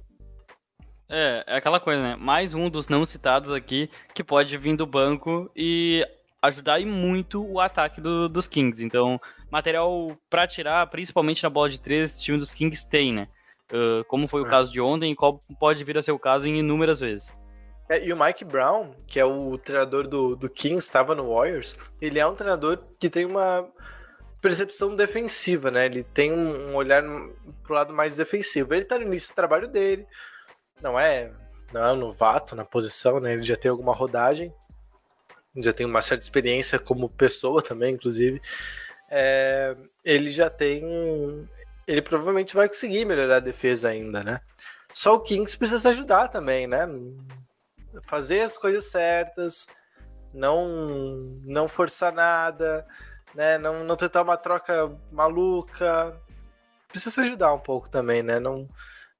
[1.10, 2.16] É, é aquela coisa, né?
[2.18, 6.06] Mais um dos não citados aqui que pode vir do banco e
[6.42, 8.84] ajudar muito o ataque do, dos Kings.
[8.84, 9.18] Então,
[9.50, 13.30] material para tirar, principalmente na bola de três, o time dos Kings tem, né?
[13.72, 14.50] Uh, como foi o é.
[14.50, 17.34] caso de ontem e qual pode vir a ser o caso em inúmeras vezes.
[17.90, 21.78] É, e o Mike Brown, que é o treinador do, do Kings, estava no Warriors,
[22.02, 23.68] ele é um treinador que tem uma
[24.42, 25.86] percepção defensiva, né?
[25.86, 27.04] Ele tem um, um olhar
[27.64, 28.74] pro lado mais defensivo.
[28.74, 30.06] Ele tá no início do trabalho dele,
[30.82, 31.32] não é,
[31.74, 33.34] não é um novato na posição, né?
[33.34, 34.54] Ele já tem alguma rodagem,
[35.58, 38.42] já tem uma certa experiência como pessoa também, inclusive.
[39.10, 40.84] É, ele já tem
[41.88, 44.42] ele provavelmente vai conseguir melhorar a defesa ainda, né?
[44.94, 46.86] Só o Kings precisa se ajudar também, né?
[48.04, 49.68] Fazer as coisas certas,
[50.34, 52.86] não não forçar nada,
[53.34, 53.58] né?
[53.58, 56.16] Não, não tentar uma troca maluca.
[56.88, 58.40] Precisa se ajudar um pouco também, né?
[58.40, 58.68] Não,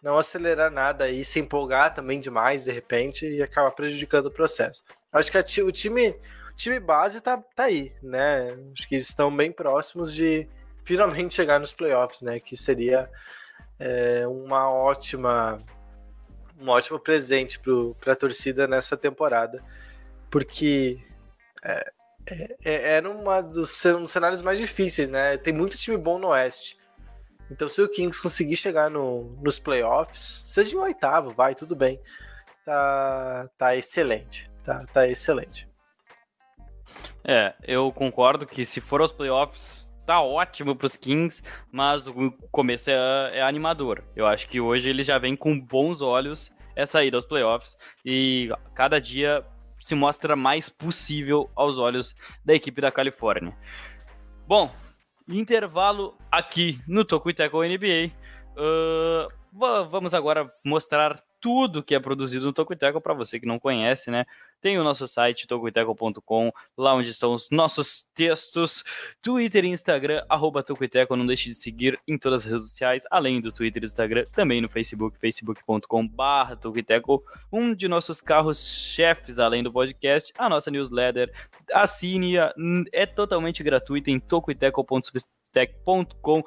[0.02, 4.84] não acelerar nada e se empolgar também demais de repente e acabar prejudicando o processo.
[5.12, 8.58] Acho que a, o time o time base tá, tá aí, né?
[8.74, 10.48] Acho que eles estão bem próximos de
[10.84, 12.40] finalmente chegar nos playoffs, né?
[12.40, 13.10] Que seria
[13.80, 15.62] é, uma ótima
[16.60, 17.60] um ótimo presente
[18.00, 19.64] para a torcida nessa temporada,
[20.30, 21.00] porque
[21.64, 21.92] é,
[22.26, 25.38] é, é, era uma dos um dos cenários mais difíceis, né?
[25.38, 26.78] Tem muito time bom no Oeste.
[27.50, 32.00] Então, se o Kings conseguir chegar no, nos playoffs, seja em oitavo, vai, tudo bem.
[32.66, 34.52] Tá, tá excelente.
[34.66, 35.68] Tá, tá excelente.
[37.24, 42.90] É, eu concordo que se for aos playoffs, tá ótimo pros Kings, mas o começo
[42.90, 44.02] é, é animador.
[44.16, 48.50] Eu acho que hoje ele já vem com bons olhos essa ida aos playoffs e
[48.74, 49.46] cada dia
[49.82, 52.16] se mostra mais possível aos olhos
[52.46, 53.54] da equipe da Califórnia.
[54.48, 54.74] Bom,
[55.28, 58.14] intervalo aqui no Tackle NBA.
[58.56, 59.28] Uh,
[59.92, 64.26] vamos agora mostrar tudo que é produzido no Tokuiteco para você que não conhece, né?
[64.62, 68.84] Tem o nosso site tokuiteco.com, lá onde estão os nossos textos,
[69.22, 73.40] Twitter e Instagram, arroba Tokuiteco, não deixe de seguir em todas as redes sociais, além
[73.40, 79.62] do Twitter e Instagram, também no Facebook, facebook.com barra Tokuiteco, um de nossos carros-chefes, além
[79.62, 81.32] do podcast, a nossa newsletter,
[81.72, 82.34] assine,
[82.92, 86.44] é totalmente gratuita em tokuiteco.substack.com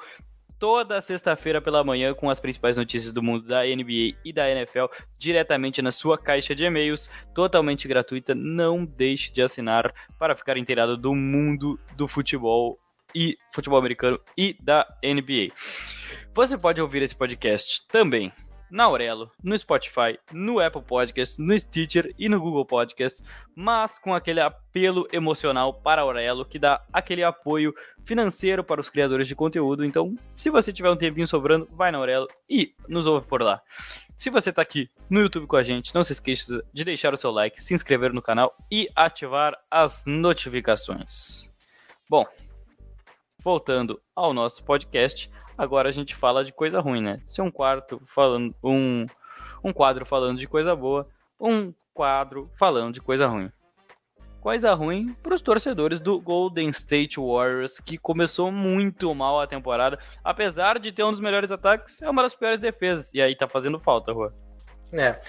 [0.61, 4.85] toda sexta-feira pela manhã com as principais notícias do mundo da NBA e da NFL
[5.17, 8.35] diretamente na sua caixa de e-mails, totalmente gratuita.
[8.35, 12.79] Não deixe de assinar para ficar inteirado do mundo do futebol
[13.15, 15.51] e futebol americano e da NBA.
[16.35, 18.31] Você pode ouvir esse podcast também
[18.71, 23.21] na Aurelo, no Spotify, no Apple Podcast, no Stitcher e no Google Podcast,
[23.53, 27.73] mas com aquele apelo emocional para a Aurelo que dá aquele apoio
[28.05, 29.83] financeiro para os criadores de conteúdo.
[29.83, 33.61] Então, se você tiver um tempinho sobrando, vai na Aurelo e nos ouve por lá.
[34.15, 37.17] Se você está aqui no YouTube com a gente, não se esqueça de deixar o
[37.17, 41.49] seu like, se inscrever no canal e ativar as notificações.
[42.09, 42.25] Bom,
[43.43, 45.29] voltando ao nosso podcast,
[45.61, 47.21] Agora a gente fala de coisa ruim, né?
[47.27, 49.05] Se um quarto falando um
[49.63, 51.07] um quadro falando de coisa boa,
[51.39, 53.51] um quadro falando de coisa ruim.
[54.39, 59.99] Coisa ruim para os torcedores do Golden State Warriors, que começou muito mal a temporada,
[60.23, 63.13] apesar de ter um dos melhores ataques, é uma das piores defesas.
[63.13, 64.33] E aí tá fazendo falta, Rua.
[64.93, 65.21] É.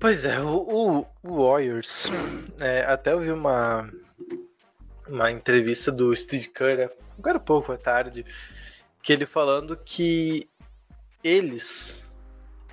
[0.00, 2.10] Pois é, o, o Warriors,
[2.58, 3.88] é, até eu vi uma,
[5.12, 8.24] uma entrevista do Steve Kerr, agora pouco à tarde,
[9.02, 10.48] que ele falando que
[11.22, 12.02] eles,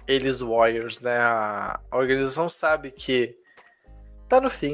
[0.07, 3.37] eles Warriors, né, a, organização sabe que
[4.29, 4.73] tá no fim,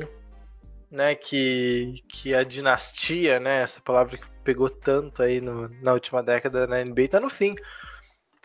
[0.91, 6.21] né, que, que a dinastia, né, essa palavra que pegou tanto aí no, na última
[6.21, 7.55] década na NBA tá no fim,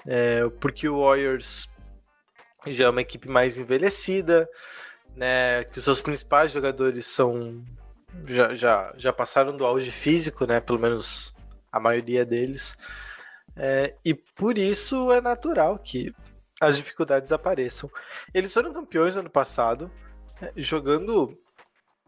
[0.07, 1.71] é, porque o Warriors
[2.67, 4.49] já é uma equipe mais envelhecida,
[5.15, 7.63] né, que os seus principais jogadores são
[8.27, 11.35] já, já, já passaram do auge físico, né, pelo menos
[11.71, 12.77] a maioria deles.
[13.57, 16.13] É, e por isso é natural que
[16.61, 17.91] as dificuldades apareçam.
[18.33, 19.91] Eles foram campeões ano passado,
[20.41, 21.39] né, jogando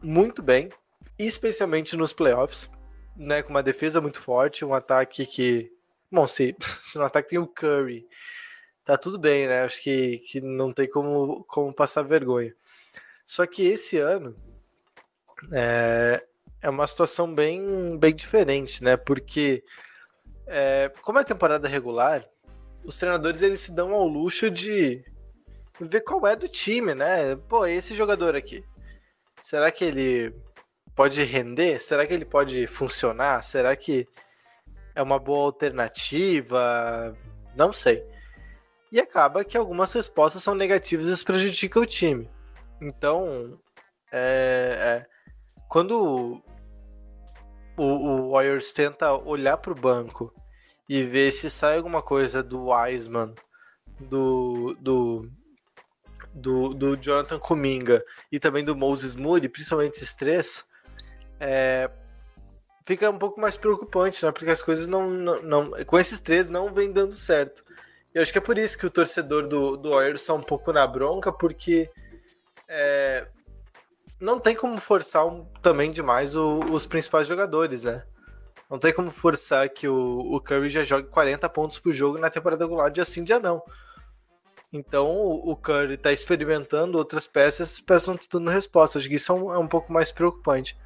[0.01, 0.69] muito bem,
[1.17, 2.69] especialmente nos playoffs,
[3.15, 5.71] né, com uma defesa muito forte, um ataque que.
[6.11, 8.07] Bom, se, se no ataque tem o Curry,
[8.85, 9.63] tá tudo bem, né?
[9.63, 12.53] Acho que, que não tem como, como passar vergonha.
[13.25, 14.35] Só que esse ano
[15.51, 16.23] é,
[16.61, 18.95] é uma situação bem, bem diferente, né?
[18.95, 19.63] Porque
[20.47, 22.25] é, como é temporada regular,
[22.83, 25.03] os treinadores eles se dão ao luxo de
[25.79, 27.35] ver qual é do time, né?
[27.47, 28.63] Pô, esse jogador aqui,
[29.41, 30.33] será que ele
[30.95, 31.79] pode render?
[31.79, 33.43] Será que ele pode funcionar?
[33.43, 34.07] Será que
[34.95, 37.15] é uma boa alternativa?
[37.55, 38.03] Não sei.
[38.91, 42.29] E acaba que algumas respostas são negativas e isso prejudica o time.
[42.79, 43.59] Então,
[44.11, 45.12] é, é,
[45.73, 46.39] quando
[47.75, 50.31] o, o Warriors tenta olhar para o banco
[50.87, 53.33] e ver se sai alguma coisa do Wiseman,
[53.99, 55.31] do, do,
[56.31, 60.63] do, do Jonathan Kuminga e também do Moses Moody, principalmente esses três,
[61.39, 61.89] é,
[62.85, 64.31] fica um pouco mais preocupante, né?
[64.31, 67.65] Porque as coisas não, não, não, com esses três não vem dando certo.
[68.13, 70.71] Eu acho que é por isso que o torcedor do, do Warriors está um pouco
[70.71, 71.89] na bronca, porque
[72.67, 73.27] é,
[74.23, 78.03] não tem como forçar um, também demais o, os principais jogadores, né?
[78.69, 82.29] Não tem como forçar que o, o Curry já jogue 40 pontos por jogo na
[82.29, 83.61] temporada regular de assim dia não.
[84.71, 88.97] Então o, o Curry tá experimentando outras peças, as peças não estão dando resposta.
[88.97, 90.77] Acho que isso é um, é um pouco mais preocupante.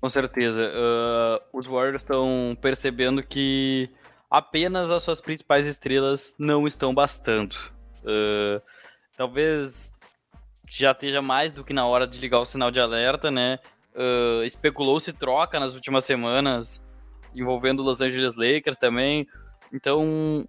[0.00, 0.62] Com certeza.
[0.62, 3.88] Uh, os Warriors estão percebendo que
[4.28, 7.54] apenas as suas principais estrelas não estão bastando.
[8.02, 8.60] Uh,
[9.16, 9.89] talvez
[10.70, 13.58] já esteja mais do que na hora de ligar o sinal de alerta, né?
[13.92, 16.82] Uh, Especulou-se troca nas últimas semanas,
[17.34, 19.26] envolvendo Los Angeles Lakers também.
[19.72, 20.46] Então,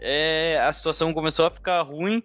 [0.00, 2.20] é, a situação começou a ficar ruim,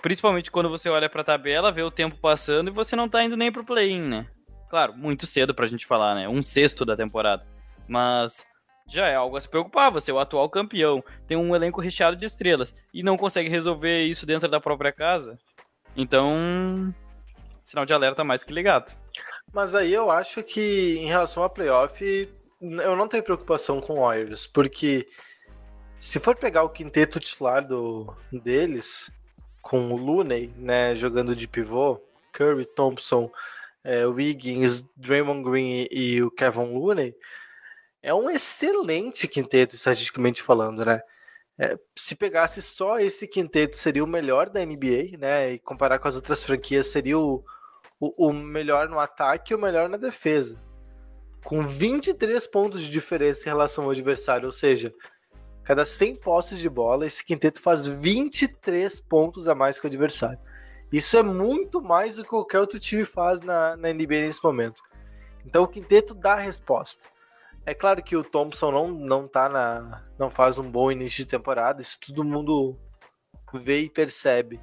[0.00, 3.22] principalmente quando você olha para a tabela, vê o tempo passando e você não tá
[3.22, 4.26] indo nem pro play-in, né?
[4.70, 6.26] Claro, muito cedo pra gente falar, né?
[6.26, 7.46] Um sexto da temporada.
[7.86, 8.46] Mas
[8.88, 9.92] já é algo a se preocupar.
[9.92, 14.04] Você é o atual campeão, tem um elenco recheado de estrelas e não consegue resolver
[14.04, 15.38] isso dentro da própria casa.
[15.96, 16.94] Então,
[17.62, 18.92] sinal de alerta mais que ligado.
[19.52, 22.28] Mas aí eu acho que em relação a playoff,
[22.60, 25.06] eu não tenho preocupação com o Warriors, porque
[25.98, 29.12] se for pegar o quinteto titular do, deles,
[29.62, 32.00] com o Looney, né, jogando de pivô,
[32.32, 33.30] Curry, Thompson,
[33.82, 37.14] é, Wiggins, Draymond Green e o Kevin Looney,
[38.02, 41.00] é um excelente quinteto, estatisticamente falando, né?
[41.58, 45.52] É, se pegasse só esse quinteto, seria o melhor da NBA, né?
[45.52, 47.44] E comparar com as outras franquias, seria o,
[48.00, 50.60] o, o melhor no ataque e o melhor na defesa.
[51.44, 54.92] Com 23 pontos de diferença em relação ao adversário, ou seja,
[55.62, 60.40] cada 100 posses de bola, esse quinteto faz 23 pontos a mais que o adversário.
[60.92, 64.82] Isso é muito mais do que qualquer outro time faz na, na NBA nesse momento.
[65.44, 67.04] Então o quinteto dá a resposta.
[67.66, 70.02] É claro que o Thompson não, não tá na.
[70.18, 72.78] não faz um bom início de temporada, isso todo mundo
[73.54, 74.60] vê e percebe.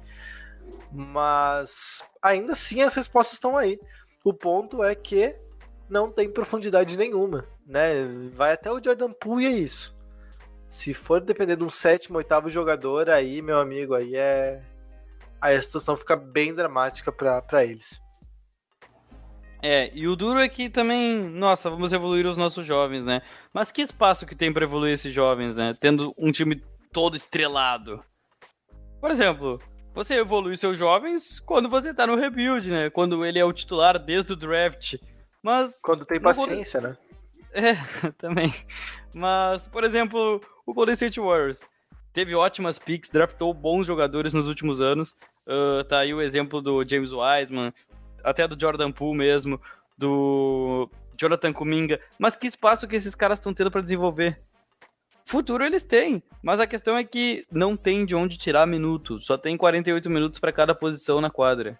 [0.92, 3.78] Mas ainda assim as respostas estão aí.
[4.24, 5.34] O ponto é que
[5.88, 8.04] não tem profundidade nenhuma, né?
[8.34, 9.96] Vai até o Jordan Poole e é isso.
[10.68, 14.60] Se for depender de um sétimo, oitavo jogador, aí, meu amigo, aí é.
[15.40, 18.00] Aí a situação fica bem dramática para eles.
[19.62, 23.22] É, e o duro é que também, nossa, vamos evoluir os nossos jovens, né?
[23.54, 25.76] Mas que espaço que tem para evoluir esses jovens, né?
[25.80, 26.60] Tendo um time
[26.92, 28.02] todo estrelado.
[29.00, 29.60] Por exemplo,
[29.94, 32.90] você evolui seus jovens quando você tá no rebuild, né?
[32.90, 34.96] Quando ele é o titular desde o draft.
[35.40, 35.78] Mas.
[35.80, 36.96] Quando tem paciência, né?
[37.54, 37.74] É,
[38.16, 38.50] também.
[39.12, 41.60] Mas, por exemplo, o Golden State Warriors
[42.10, 45.14] teve ótimas picks, draftou bons jogadores nos últimos anos.
[45.46, 47.74] Uh, tá aí o exemplo do James Wiseman,
[48.22, 49.60] até do Jordan Poole mesmo,
[49.96, 54.40] do Jonathan Kuminga, mas que espaço que esses caras estão tendo para desenvolver?
[55.24, 59.38] Futuro eles têm, mas a questão é que não tem de onde tirar minuto, só
[59.38, 61.78] tem 48 minutos para cada posição na quadra.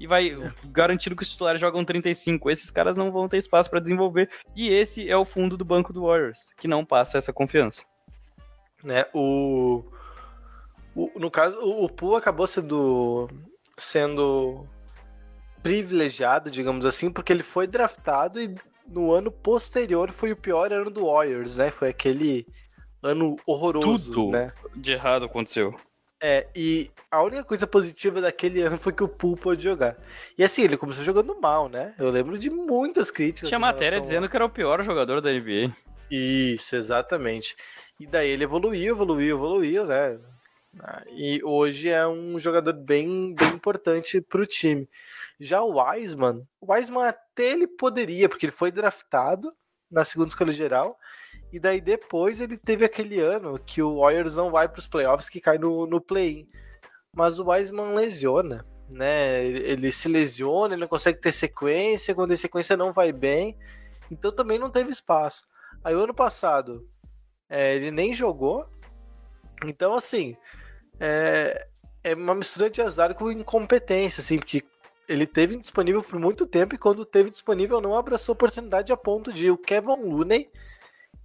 [0.00, 0.36] E vai
[0.66, 2.50] garantindo que os titulares jogam 35.
[2.50, 4.30] Esses caras não vão ter espaço para desenvolver.
[4.54, 7.84] E esse é o fundo do banco do Warriors, que não passa essa confiança.
[8.84, 9.82] Né, o,
[10.94, 13.28] o no caso, o, o Poole acabou sendo
[13.76, 14.68] sendo
[15.62, 18.54] privilegiado, digamos assim, porque ele foi draftado e
[18.86, 21.70] no ano posterior foi o pior ano do Warriors, né?
[21.70, 22.46] Foi aquele
[23.02, 24.52] ano horroroso, Tudo né?
[24.74, 25.74] de errado aconteceu.
[26.20, 29.96] É, e a única coisa positiva daquele ano foi que o Poole pôde jogar.
[30.36, 31.94] E assim, ele começou jogando mal, né?
[31.96, 33.48] Eu lembro de muitas críticas.
[33.48, 34.28] Tinha matéria dizendo a...
[34.28, 35.72] que era o pior jogador da NBA.
[36.10, 37.54] Isso, exatamente.
[38.00, 40.18] E daí ele evoluiu, evoluiu, evoluiu, né?
[41.10, 44.88] E hoje é um jogador bem, bem importante para o time.
[45.40, 49.52] Já o Wiseman, o Wiseman até ele poderia, porque ele foi draftado
[49.90, 50.98] na segunda escolha geral,
[51.52, 55.28] e daí depois ele teve aquele ano que o Warriors não vai para os playoffs,
[55.28, 56.46] que cai no, no play-in.
[57.14, 59.44] Mas o Wiseman lesiona, né?
[59.46, 63.56] Ele se lesiona, ele não consegue ter sequência, quando a sequência não vai bem,
[64.10, 65.42] então também não teve espaço.
[65.82, 66.86] Aí o ano passado
[67.48, 68.68] é, ele nem jogou,
[69.64, 70.34] então assim
[71.00, 71.66] é,
[72.02, 74.64] é uma mistura de azar com incompetência, assim, porque
[75.08, 78.96] ele teve disponível por muito tempo e quando teve disponível não abraçou a oportunidade a
[78.96, 80.50] ponto de o Kevin Looney,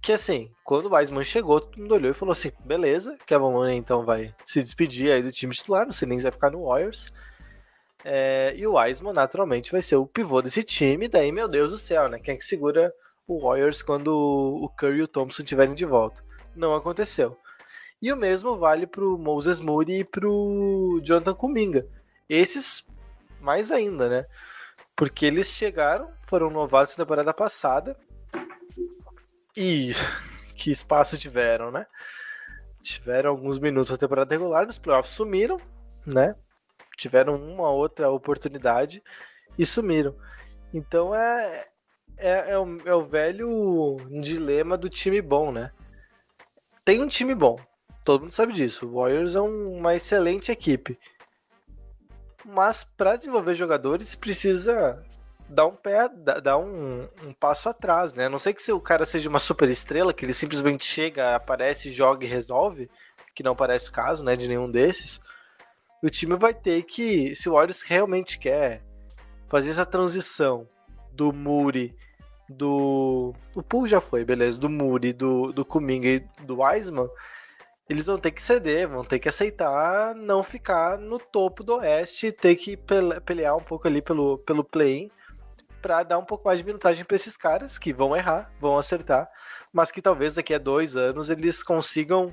[0.00, 3.76] que assim, quando o Wiseman chegou, todo mundo olhou e falou assim, beleza, Kevin Looney
[3.76, 6.66] então vai se despedir aí do time titular, não sei nem se vai ficar no
[6.66, 7.06] Warriors.
[8.04, 11.78] É, e o Wiseman naturalmente vai ser o pivô desse time, daí meu Deus do
[11.78, 12.18] céu, né?
[12.18, 12.92] Quem é que segura
[13.26, 16.22] o Warriors quando o Curry e o Thompson estiverem de volta?
[16.54, 17.36] Não aconteceu.
[18.00, 21.84] E o mesmo vale pro Moses Moody e pro Jonathan Kuminga.
[22.28, 22.86] Esses
[23.40, 24.26] mais ainda, né?
[24.96, 27.96] Porque eles chegaram, foram novatos na temporada passada
[29.56, 29.92] e
[30.56, 31.86] que espaço tiveram, né?
[32.82, 35.58] Tiveram alguns minutos na temporada regular, nos playoffs sumiram,
[36.06, 36.34] né?
[36.96, 39.02] Tiveram uma outra oportunidade
[39.58, 40.14] e sumiram.
[40.72, 41.66] Então é,
[42.16, 45.72] é, é, o, é o velho dilema do time bom, né?
[46.84, 47.58] Tem um time bom,
[48.04, 48.86] todo mundo sabe disso.
[48.86, 50.98] O Warriors é um- uma excelente equipe.
[52.44, 55.02] Mas para desenvolver jogadores precisa
[55.48, 56.08] dar um pé,
[56.42, 58.26] dar um, um passo atrás, né?
[58.26, 61.34] A não sei que se o cara seja uma super estrela, que ele simplesmente chega,
[61.34, 62.90] aparece, joga e resolve,
[63.34, 65.20] que não parece o caso, né, de nenhum desses.
[66.02, 68.82] O time vai ter que, se o Warriors realmente quer
[69.48, 70.66] fazer essa transição
[71.12, 71.94] do Muri,
[72.48, 73.34] do.
[73.54, 77.08] O Poole já foi, beleza, do Muri, do, do Kuminga e do Wiseman,
[77.88, 82.32] eles vão ter que ceder, vão ter que aceitar não ficar no topo do Oeste,
[82.32, 85.08] ter que pele- pelear um pouco ali pelo, pelo play-in
[85.82, 89.28] para dar um pouco mais de minutagem para esses caras que vão errar, vão acertar,
[89.70, 92.32] mas que talvez daqui a dois anos eles consigam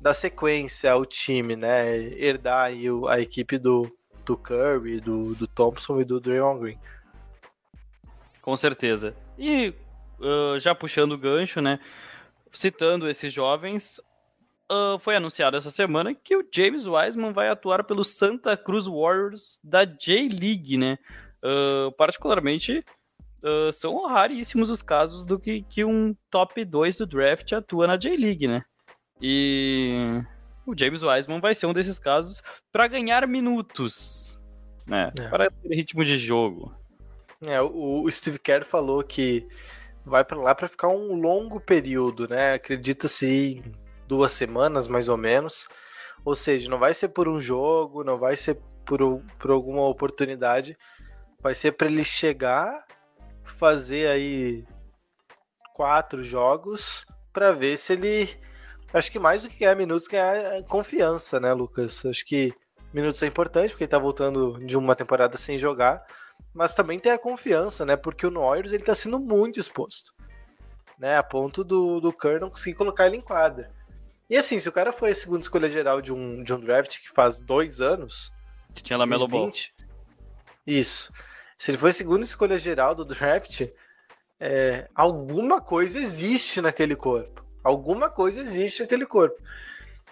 [0.00, 1.94] dar sequência ao time, né?
[1.96, 6.78] Herdar aí a equipe do, do Curry, do, do Thompson e do Draymond Green.
[8.40, 9.14] Com certeza.
[9.36, 9.74] E
[10.22, 11.78] ah, já puxando o gancho, né?
[12.52, 14.00] Citando esses jovens,
[14.70, 19.58] ah, foi anunciado essa semana que o James Wiseman vai atuar pelo Santa Cruz Warriors
[19.64, 20.98] da J-League, né?
[21.42, 22.84] Ah, particularmente,
[23.42, 27.96] ah, são raríssimos os casos do que, que um top 2 do draft atua na
[27.96, 28.64] J-League, né?
[29.20, 30.22] E
[30.66, 34.40] o James Wiseman vai ser um desses casos para ganhar minutos,
[34.86, 35.10] né?
[35.18, 35.28] É.
[35.28, 36.74] Para ter ritmo de jogo.
[37.46, 39.46] É, o, o Steve Kerr falou que
[40.04, 42.54] vai para lá para ficar um longo período, né?
[42.54, 43.62] Acredita-se em
[44.08, 45.68] duas semanas mais ou menos.
[46.24, 49.00] Ou seja, não vai ser por um jogo, não vai ser por,
[49.38, 50.76] por alguma oportunidade.
[51.40, 52.84] Vai ser para ele chegar,
[53.44, 54.64] fazer aí
[55.74, 58.28] quatro jogos para ver se ele.
[58.92, 62.04] Acho que mais do que ganhar minutos, ganhar confiança, né, Lucas?
[62.06, 62.52] Acho que
[62.92, 66.04] minutos é importante porque ele tá voltando de uma temporada sem jogar
[66.52, 67.96] mas também tem a confiança, né?
[67.96, 70.12] Porque o Warriors ele tá sendo muito exposto,
[70.98, 71.16] né?
[71.16, 73.70] A ponto do, do Kerr não conseguir colocar ele em quadra.
[74.28, 77.00] E assim, se o cara foi a segunda escolha geral de um, de um draft
[77.00, 78.32] que faz dois anos,
[78.74, 79.44] Que tinha Lamelo Ball.
[79.44, 79.74] 2020,
[80.66, 81.12] isso.
[81.56, 83.66] Se ele foi a segunda escolha geral do draft,
[84.38, 87.44] é, alguma coisa existe naquele corpo.
[87.64, 89.40] Alguma coisa existe naquele corpo.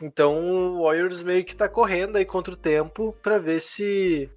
[0.01, 4.31] Então o Warriors meio que tá correndo aí contra o tempo pra ver se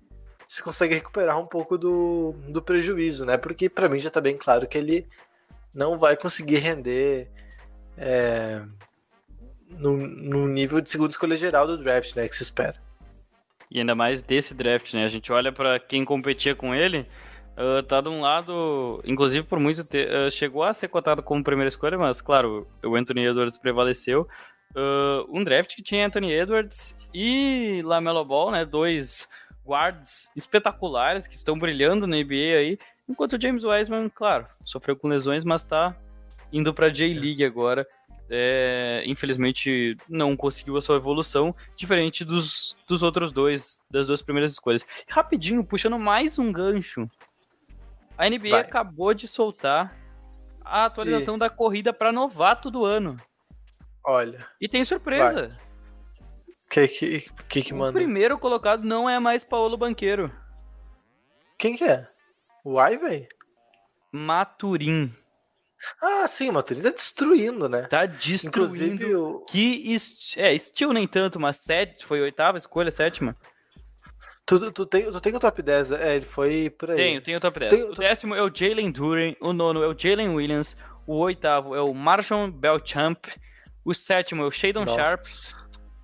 [0.48, 3.38] se consegue recuperar um pouco do, do prejuízo, né?
[3.38, 5.08] Porque pra mim já tá bem claro que ele
[5.72, 7.30] não vai conseguir render
[7.96, 8.64] é,
[9.70, 12.28] no, no nível de segunda escolha geral do draft, né?
[12.28, 12.76] Que se espera.
[13.70, 15.06] E ainda mais desse draft, né?
[15.06, 17.06] A gente olha pra quem competia com ele,
[17.60, 21.68] ah, tá de um lado, inclusive por muito tempo, chegou a ser cotado como primeira
[21.68, 24.28] escolha, mas claro, o Anthony Edwards prevaleceu.
[24.76, 28.66] Ah, um draft que tinha Anthony Edwards e Lamelo Ball, né?
[28.66, 29.28] Dois
[29.66, 35.08] guards espetaculares que estão brilhando na NBA aí, enquanto o James Wiseman, claro, sofreu com
[35.08, 35.96] lesões, mas tá
[36.52, 37.86] indo pra J-League agora.
[38.30, 44.52] É, infelizmente não conseguiu a sua evolução, diferente dos, dos outros dois, das duas primeiras
[44.52, 44.86] escolhas.
[45.08, 47.10] E rapidinho, puxando mais um gancho.
[48.18, 48.62] A NBA Vai.
[48.62, 49.96] acabou de soltar
[50.64, 53.18] a atualização da corrida para novato do ano.
[54.06, 55.58] Olha, E tem surpresa.
[56.48, 57.94] o que, que, que, que o manda?
[57.94, 60.32] primeiro colocado não é mais Paulo Banqueiro.
[61.58, 62.08] Quem que é?
[62.64, 63.28] O Ivey?
[64.12, 65.14] Maturim.
[66.02, 67.84] Ah, sim, o Maturin tá destruindo, né?
[67.84, 68.48] Tá destruindo.
[68.48, 69.40] Inclusive, o...
[69.50, 70.38] Que est...
[70.38, 73.36] é, Steel nem tanto, mas sete, foi oitava escolha, sétima.
[74.46, 76.98] tu, tu, tem, tu tem o top 10, é, ele foi por aí.
[76.98, 77.72] Tenho, tenho o top 10.
[77.72, 80.76] Tem- O décimo é o Jalen Duren, o nono é o Jalen Williams,
[81.08, 83.26] o oitavo é o Marshall Belchamp,
[83.86, 84.98] o sétimo é o Shadon Nossa.
[85.04, 85.24] Sharp,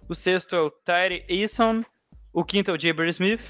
[0.08, 1.84] o sexto é o Tyree Eason,
[2.32, 3.42] o quinto é o Jabber Smith,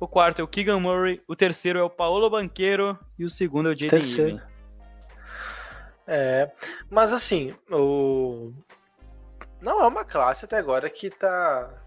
[0.00, 3.68] o quarto é o Keegan Murray, o terceiro é o Paolo Banqueiro e o segundo
[3.68, 4.53] é o Jaden Terceiro.
[6.06, 6.50] É,
[6.90, 8.52] mas assim, o...
[9.60, 11.82] Não é uma classe até agora que tá...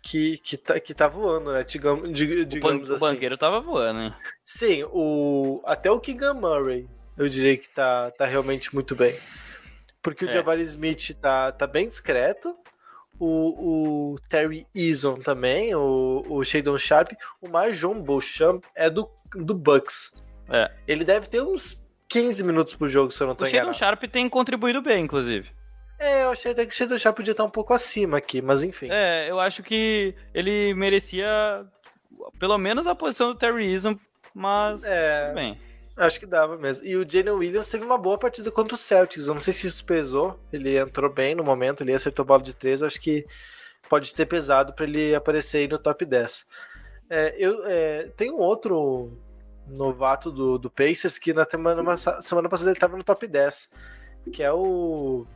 [0.00, 1.64] Que, que, tá, que tá voando, né?
[1.64, 3.04] Digamos, O, digamos o assim.
[3.04, 4.14] Banqueiro tava voando, hein?
[4.44, 5.60] Sim, o...
[5.66, 9.18] até o Keegan Murray, eu diria que tá, tá realmente muito bem.
[10.00, 10.32] Porque o É.
[10.32, 12.56] Jabari Smith tá, tá bem discreto.
[13.18, 17.12] O, o Terry Eason também, o, o Shadon Sharp.
[17.40, 20.12] O Marjon Beauchamp é do, do Bucks.
[20.48, 20.70] É.
[20.86, 23.76] Ele deve ter uns 15 minutos por jogo, se eu não tô O enganado.
[23.76, 25.50] Sharp tem contribuído bem, inclusive.
[25.98, 28.62] É, eu achei até que o Shadon Sharp podia estar um pouco acima aqui, mas
[28.62, 28.86] enfim.
[28.90, 31.26] É, eu acho que ele merecia
[32.38, 33.98] pelo menos a posição do Terry Eason,
[34.32, 35.58] mas É, bem.
[35.96, 36.86] acho que dava mesmo.
[36.86, 39.26] E o Jalen Williams teve uma boa partida contra o Celtics.
[39.26, 40.38] Eu não sei se isso pesou.
[40.52, 42.80] Ele entrou bem no momento, ele acertou bola de três.
[42.80, 43.24] Acho que
[43.88, 46.46] pode ter pesado para ele aparecer aí no top 10.
[47.10, 49.10] É, eu, é, tem um outro
[49.68, 53.70] novato do, do Pacers, que na semana, semana passada ele tava no top 10,
[54.32, 55.26] que é o.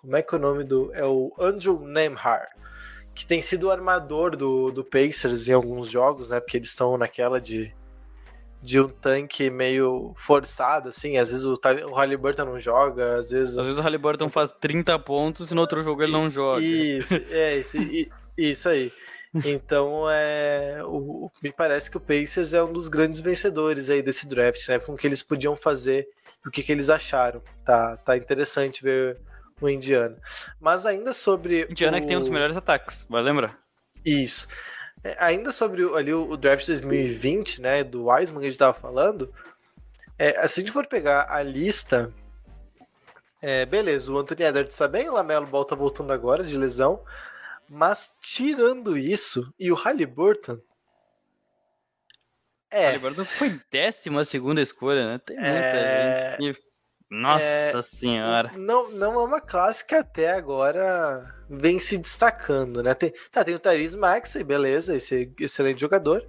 [0.00, 0.92] Como é que é o nome do.
[0.94, 2.48] É o Andrew Nemhar,
[3.14, 6.40] que tem sido o armador do, do Pacers em alguns jogos, né?
[6.40, 7.74] Porque eles estão naquela de.
[8.62, 11.16] De um tanque meio forçado, assim.
[11.16, 11.58] Às vezes o,
[11.88, 13.56] o Halliburton não joga, às vezes.
[13.56, 16.60] Às vezes o Halliburton faz 30 pontos e no outro jogo ele não joga.
[16.62, 17.78] Isso, é, isso,
[18.36, 18.92] isso aí.
[19.44, 24.26] Então, é, o, me parece que o Pacers é um dos grandes vencedores aí desse
[24.26, 24.78] draft, né?
[24.78, 26.08] Com o que eles podiam fazer
[26.44, 27.40] e o que, que eles acharam.
[27.64, 29.18] Tá, tá interessante ver
[29.60, 30.16] o Indiana.
[30.60, 31.66] Mas ainda sobre.
[31.70, 31.98] Indiana o...
[31.98, 33.56] é que tem um dos melhores ataques, vai lembrar?
[34.04, 34.48] Isso.
[35.04, 37.84] É, ainda sobre ali o, o draft 2020, né?
[37.84, 39.32] Do Wiseman que a gente tava falando.
[40.18, 42.12] É, se a gente for pegar a lista.
[43.42, 47.02] É, beleza, o Anthony Edwards está bem, o Lamelo volta voltando agora de lesão.
[47.72, 50.58] Mas tirando isso, e o Halliburton.
[52.68, 52.80] É.
[52.80, 55.18] O Halliburton foi décima segunda escolha, né?
[55.24, 56.36] Tem muita é...
[56.40, 56.60] gente.
[57.08, 57.82] Nossa é...
[57.82, 58.50] senhora.
[58.56, 62.92] Não, não é uma classe que até agora vem se destacando, né?
[62.92, 66.26] Tem, tá, tem o Tyrese Maxey, beleza, esse excelente jogador.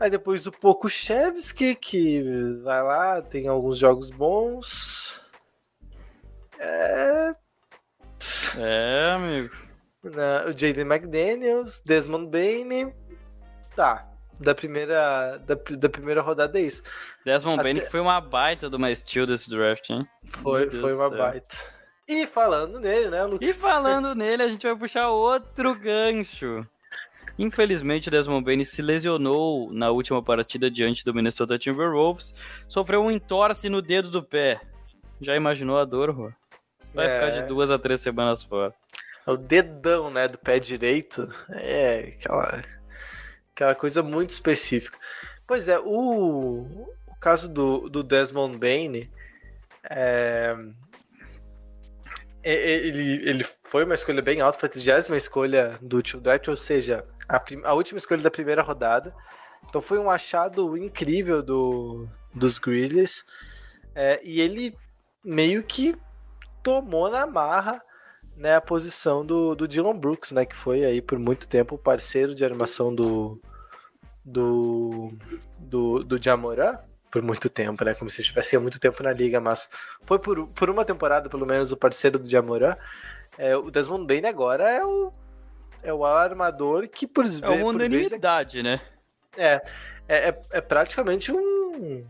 [0.00, 2.20] Aí depois o Pokushevski, que
[2.64, 5.20] vai lá, tem alguns jogos bons.
[6.58, 7.32] É.
[8.58, 9.69] É, amigo.
[10.02, 12.92] Né, o Jaden McDaniels, Desmond Bain.
[13.76, 14.06] Tá.
[14.38, 16.82] Da primeira, da, da primeira rodada é isso.
[17.24, 17.74] Desmond Até...
[17.74, 20.06] Bain foi uma baita do mais steal desse draft, hein?
[20.24, 21.54] Foi, foi uma baita.
[22.08, 23.46] E falando nele, né, Lucas?
[23.46, 26.66] E falando nele, a gente vai puxar outro gancho.
[27.38, 32.34] Infelizmente, o Desmond Bain se lesionou na última partida diante do Minnesota Timberwolves.
[32.66, 34.60] Sofreu um entorse no dedo do pé.
[35.20, 36.32] Já imaginou a dor, Rô?
[36.94, 37.14] Vai é...
[37.14, 38.74] ficar de duas a três semanas fora
[39.30, 41.30] o dedão, né, do pé direito.
[41.50, 42.62] É aquela,
[43.54, 44.98] aquela coisa muito específica.
[45.46, 49.10] Pois é, o, o caso do, do Desmond Bain
[49.88, 50.54] é,
[52.42, 56.56] ele, ele foi uma escolha bem alta, foi a trigésima escolha do último draft, ou
[56.56, 59.14] seja, a, a, última escolha da primeira rodada.
[59.68, 63.24] Então foi um achado incrível do, dos Grizzlies.
[63.94, 64.74] É, e ele
[65.24, 65.96] meio que
[66.62, 67.82] tomou na marra
[68.40, 71.78] né, a posição do, do Dylan Brooks, né, que foi aí por muito tempo o
[71.78, 73.38] parceiro de animação do
[74.24, 75.12] do
[75.58, 76.78] do, do Jamoran,
[77.10, 79.68] por muito tempo, né, como se estivesse há muito tempo na liga, mas
[80.00, 82.76] foi por, por uma temporada pelo menos o parceiro do Jamoran.
[83.36, 85.12] É, o Desmond Bain agora é o
[85.82, 88.80] é o armador que por, é uma unanimidade, é, né?
[89.36, 89.60] É,
[90.08, 92.02] é, é, é praticamente um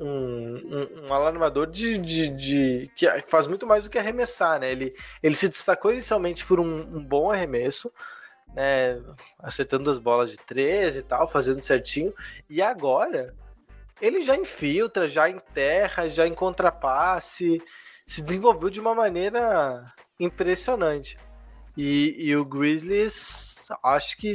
[0.00, 4.70] um, um, um alarmador de, de, de, que faz muito mais do que arremessar, né?
[4.70, 7.90] Ele, ele se destacou inicialmente por um, um bom arremesso,
[8.54, 9.00] né?
[9.38, 12.12] Acertando as bolas de 13 e tal, fazendo certinho.
[12.48, 13.34] E agora
[14.00, 17.60] ele já infiltra, já enterra, já encontra passe,
[18.06, 21.18] se desenvolveu de uma maneira impressionante.
[21.76, 23.46] E, e o Grizzlies
[23.82, 24.32] acho que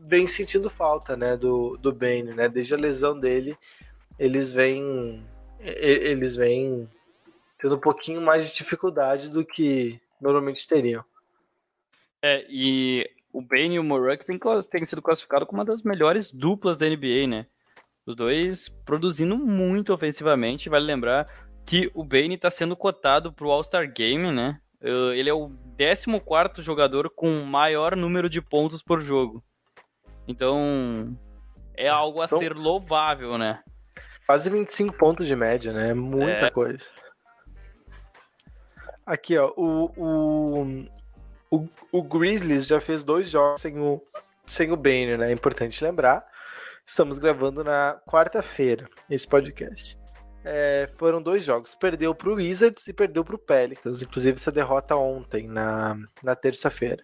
[0.00, 2.48] vem sentindo falta, né, do, do Bane, né?
[2.48, 3.56] Desde a lesão dele,
[4.18, 5.24] eles vêm
[5.60, 6.88] eles vêm
[7.58, 11.04] tendo um pouquinho mais de dificuldade do que normalmente teriam.
[12.22, 14.38] É, e o Bane e o Moruck têm,
[14.70, 17.46] têm sido classificados como uma das melhores duplas da NBA, né?
[18.06, 20.68] Os dois produzindo muito ofensivamente.
[20.68, 21.26] Vale lembrar
[21.66, 24.60] que o Bane está sendo cotado para o All-Star Game, né?
[24.80, 29.42] Ele é o 14 jogador com maior número de pontos por jogo.
[30.26, 31.16] Então,
[31.76, 33.62] é algo a então, ser louvável, né?
[34.28, 35.88] Quase 25 pontos de média, né?
[35.88, 36.50] É muita é.
[36.50, 36.84] coisa.
[39.06, 39.54] Aqui, ó.
[39.56, 40.86] O, o,
[41.50, 44.02] o, o, Grizzlies já fez dois jogos sem o,
[44.46, 45.30] sem o Bane, né?
[45.30, 46.26] É importante lembrar.
[46.84, 49.98] Estamos gravando na quarta-feira esse podcast.
[50.44, 51.74] É, foram dois jogos.
[51.74, 54.02] Perdeu pro Wizards e perdeu pro Pelicans.
[54.02, 57.02] Inclusive essa derrota ontem, na, na terça-feira.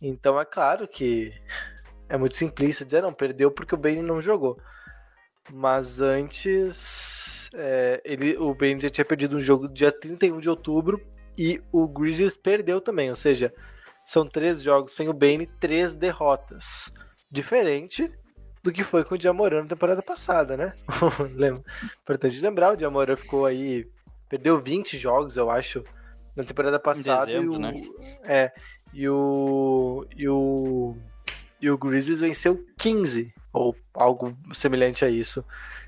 [0.00, 1.32] Então é claro que
[2.08, 4.56] é muito simplista dizer, não, perdeu porque o Bane não jogou.
[5.50, 11.00] Mas antes, é, ele, o Bane já tinha perdido um jogo dia 31 de outubro
[11.36, 13.10] e o Grizzlies perdeu também.
[13.10, 13.52] Ou seja,
[14.04, 16.92] são três jogos sem o Bane, três derrotas.
[17.30, 18.12] Diferente
[18.62, 20.72] do que foi com o Diamorã na temporada passada, né?
[22.02, 23.86] Importante lembrar, o Diamorã ficou aí.
[24.28, 25.82] Perdeu 20 jogos, eu acho,
[26.36, 27.26] na temporada passada.
[27.26, 27.82] Dezembro, e o, né?
[28.24, 28.52] É.
[28.92, 30.06] E o.
[30.14, 30.96] E o.
[31.60, 35.44] E o Grizzlies venceu 15 ou algo semelhante a isso,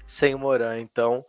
[0.07, 0.79] sem o Moran.
[0.81, 1.25] Então,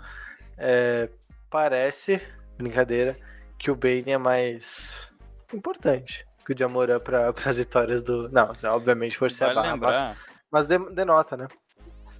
[0.58, 1.10] é,
[1.50, 2.22] parece,
[2.58, 3.18] brincadeira,
[3.58, 5.08] que o Bane é mais
[5.54, 8.30] importante que o de Amoran para as vitórias do.
[8.30, 10.18] Não, obviamente por ser vale a barra,
[10.52, 11.48] mas, mas denota, né?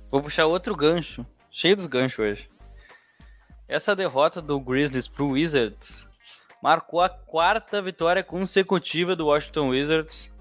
[0.10, 1.26] Vou puxar outro gancho.
[1.50, 2.50] Cheio dos ganchos hoje.
[3.68, 6.08] Essa derrota do Grizzlies pro Wizards
[6.62, 10.34] marcou a quarta vitória consecutiva do Washington Wizards.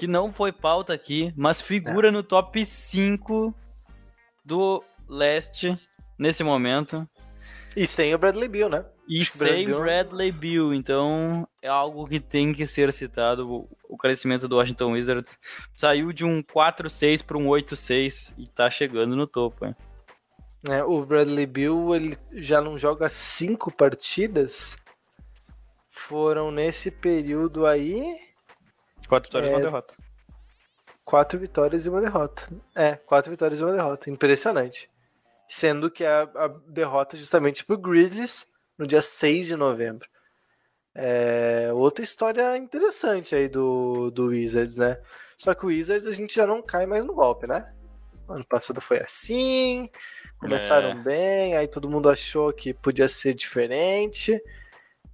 [0.00, 2.10] Que não foi pauta aqui, mas figura é.
[2.10, 3.54] no top 5
[4.42, 5.78] do leste
[6.18, 7.06] nesse momento.
[7.76, 8.82] E sem o Bradley Bill, né?
[9.06, 9.78] E sem Bill...
[9.78, 13.68] Bradley Bill, então é algo que tem que ser citado.
[13.90, 15.38] O crescimento do Washington Wizards
[15.74, 19.66] saiu de um 4-6 para um 8-6 e tá chegando no topo.
[19.66, 19.76] Hein?
[20.66, 24.78] É, o Bradley Bill ele já não joga cinco partidas.
[25.90, 28.29] Foram nesse período aí.
[29.10, 29.52] Quatro vitórias é...
[29.52, 29.94] e uma derrota.
[31.04, 32.48] Quatro vitórias e uma derrota.
[32.76, 34.08] É, quatro vitórias e uma derrota.
[34.08, 34.88] Impressionante.
[35.48, 38.46] Sendo que a, a derrota justamente pro Grizzlies
[38.78, 40.08] no dia 6 de novembro.
[40.94, 45.00] É, outra história interessante aí do, do Wizards, né?
[45.36, 47.68] Só que o Wizards a gente já não cai mais no golpe, né?
[48.28, 49.90] Ano passado foi assim,
[50.38, 50.94] começaram é.
[50.94, 54.40] bem, aí todo mundo achou que podia ser diferente.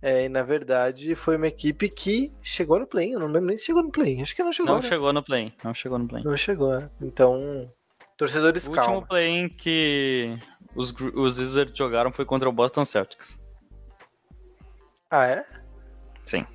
[0.02, 3.14] É, e na verdade foi uma equipe que chegou no play.
[3.14, 4.20] Eu não lembro nem se chegou no play.
[4.20, 4.74] Acho que não chegou.
[4.74, 4.88] Não né?
[4.88, 5.52] chegou no play.
[5.64, 6.22] Não chegou no play.
[6.22, 6.88] Não chegou, né?
[7.00, 7.66] Então,
[8.16, 8.90] torcedores o calma.
[8.90, 10.38] O último play que
[10.74, 13.38] os, os Wizards jogaram foi contra o Boston Celtics.
[15.10, 15.46] Ah, é?
[16.24, 16.46] Sim.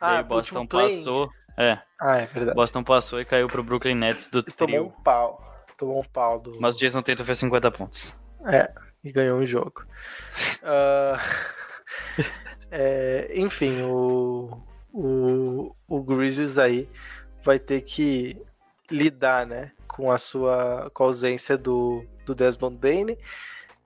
[0.00, 1.30] Ah, o Boston passou.
[1.56, 1.78] É.
[2.00, 2.54] Ah, é verdade.
[2.54, 4.56] Boston passou e caiu pro Brooklyn Nets do trio.
[4.56, 5.64] Tomou um pau.
[5.78, 6.60] Tomou um pau do.
[6.60, 8.14] Mas o Jason Tatum fez 50 pontos.
[8.46, 8.70] É,
[9.02, 9.86] e ganhou um jogo.
[10.62, 11.54] uh...
[12.70, 16.88] é, enfim, o, o, o Grizzlies aí
[17.42, 18.40] vai ter que
[18.90, 23.16] lidar, né, com a sua com a ausência do, do Desmond Bain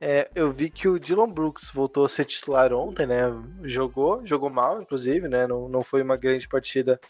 [0.01, 3.23] é, eu vi que o Dylan Brooks voltou a ser titular ontem, né?
[3.65, 5.47] Jogou, jogou mal, inclusive, né?
[5.47, 7.01] Não, não foi uma grande partida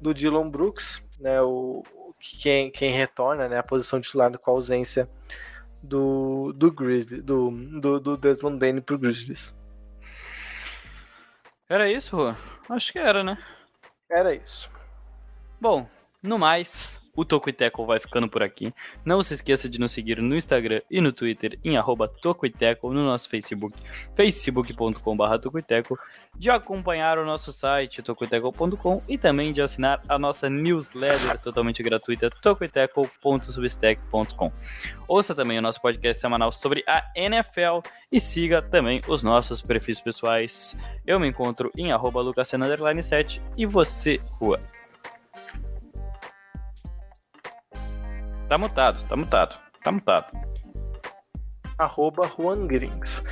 [0.00, 1.42] do Dylan Brooks, né?
[1.42, 1.82] O,
[2.18, 3.58] quem, quem retorna, né?
[3.58, 5.08] A posição titular com a ausência
[5.82, 9.54] do, do Grizzly, do, do, do Desmond Bain pro Grizzlies.
[11.70, 12.34] Era isso, Rô?
[12.68, 13.38] Acho que era, né?
[14.10, 14.68] Era isso.
[15.60, 15.88] Bom,
[16.20, 18.74] no mais, o Toco e Teco vai ficando por aqui.
[19.04, 23.04] Não se esqueça de nos seguir no Instagram e no Twitter em arroba Tocoiteco, no
[23.04, 23.78] nosso Facebook,
[24.16, 25.96] facebook.com.br Tocoiteco,
[26.36, 32.30] de acompanhar o nosso site tocoiteco.com e também de assinar a nossa newsletter totalmente gratuita
[32.30, 34.52] tocoiteco.substack.com.
[35.08, 37.80] Ouça também o nosso podcast semanal sobre a NFL
[38.10, 40.74] e siga também os nossos perfis pessoais.
[41.06, 42.20] Eu me encontro em arroba
[43.02, 44.79] 7 e você, Rua.
[48.50, 50.26] Tá mutado, tá mutado, tá mutado.
[51.78, 53.22] Arroba Juan Grings.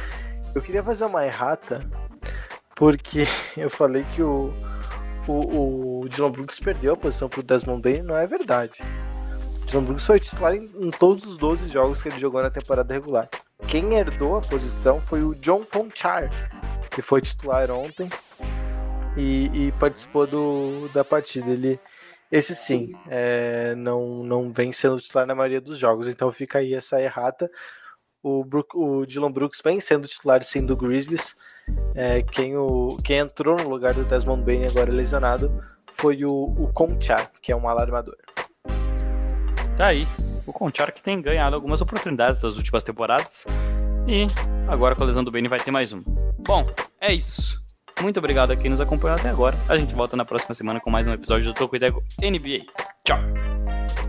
[0.54, 1.80] Eu queria fazer uma errata,
[2.76, 3.24] porque
[3.58, 4.54] eu falei que o,
[5.26, 8.78] o, o Dylan Brooks perdeu a posição pro Desmond Bain, não é verdade.
[9.62, 12.48] O Dylan Brooks foi titular em, em, todos os 12 jogos que ele jogou na
[12.48, 13.28] temporada regular.
[13.66, 16.30] Quem herdou a posição foi o John Conchar,
[16.92, 18.08] que foi titular ontem
[19.16, 21.50] e, e participou do, da partida.
[21.50, 21.80] Ele
[22.30, 26.74] esse sim, é, não, não vem sendo titular na maioria dos jogos, então fica aí
[26.74, 27.50] essa errata.
[28.22, 31.34] O, Brook, o Dylan Brooks vem sendo titular sim do Grizzlies.
[31.94, 35.64] É, quem, o, quem entrou no lugar do Desmond Bain agora lesionado
[35.94, 38.16] foi o, o Conchar, que é um alarmador.
[39.76, 40.04] Tá aí,
[40.46, 43.44] o Conchar que tem ganhado algumas oportunidades das últimas temporadas.
[44.06, 44.26] E
[44.66, 46.02] agora com a lesão do Bain vai ter mais um.
[46.38, 46.66] Bom,
[47.00, 47.58] é isso.
[48.02, 49.54] Muito obrigado a quem nos acompanhou até agora.
[49.68, 52.64] A gente volta na próxima semana com mais um episódio do Toco Ideco NBA.
[53.04, 54.07] Tchau!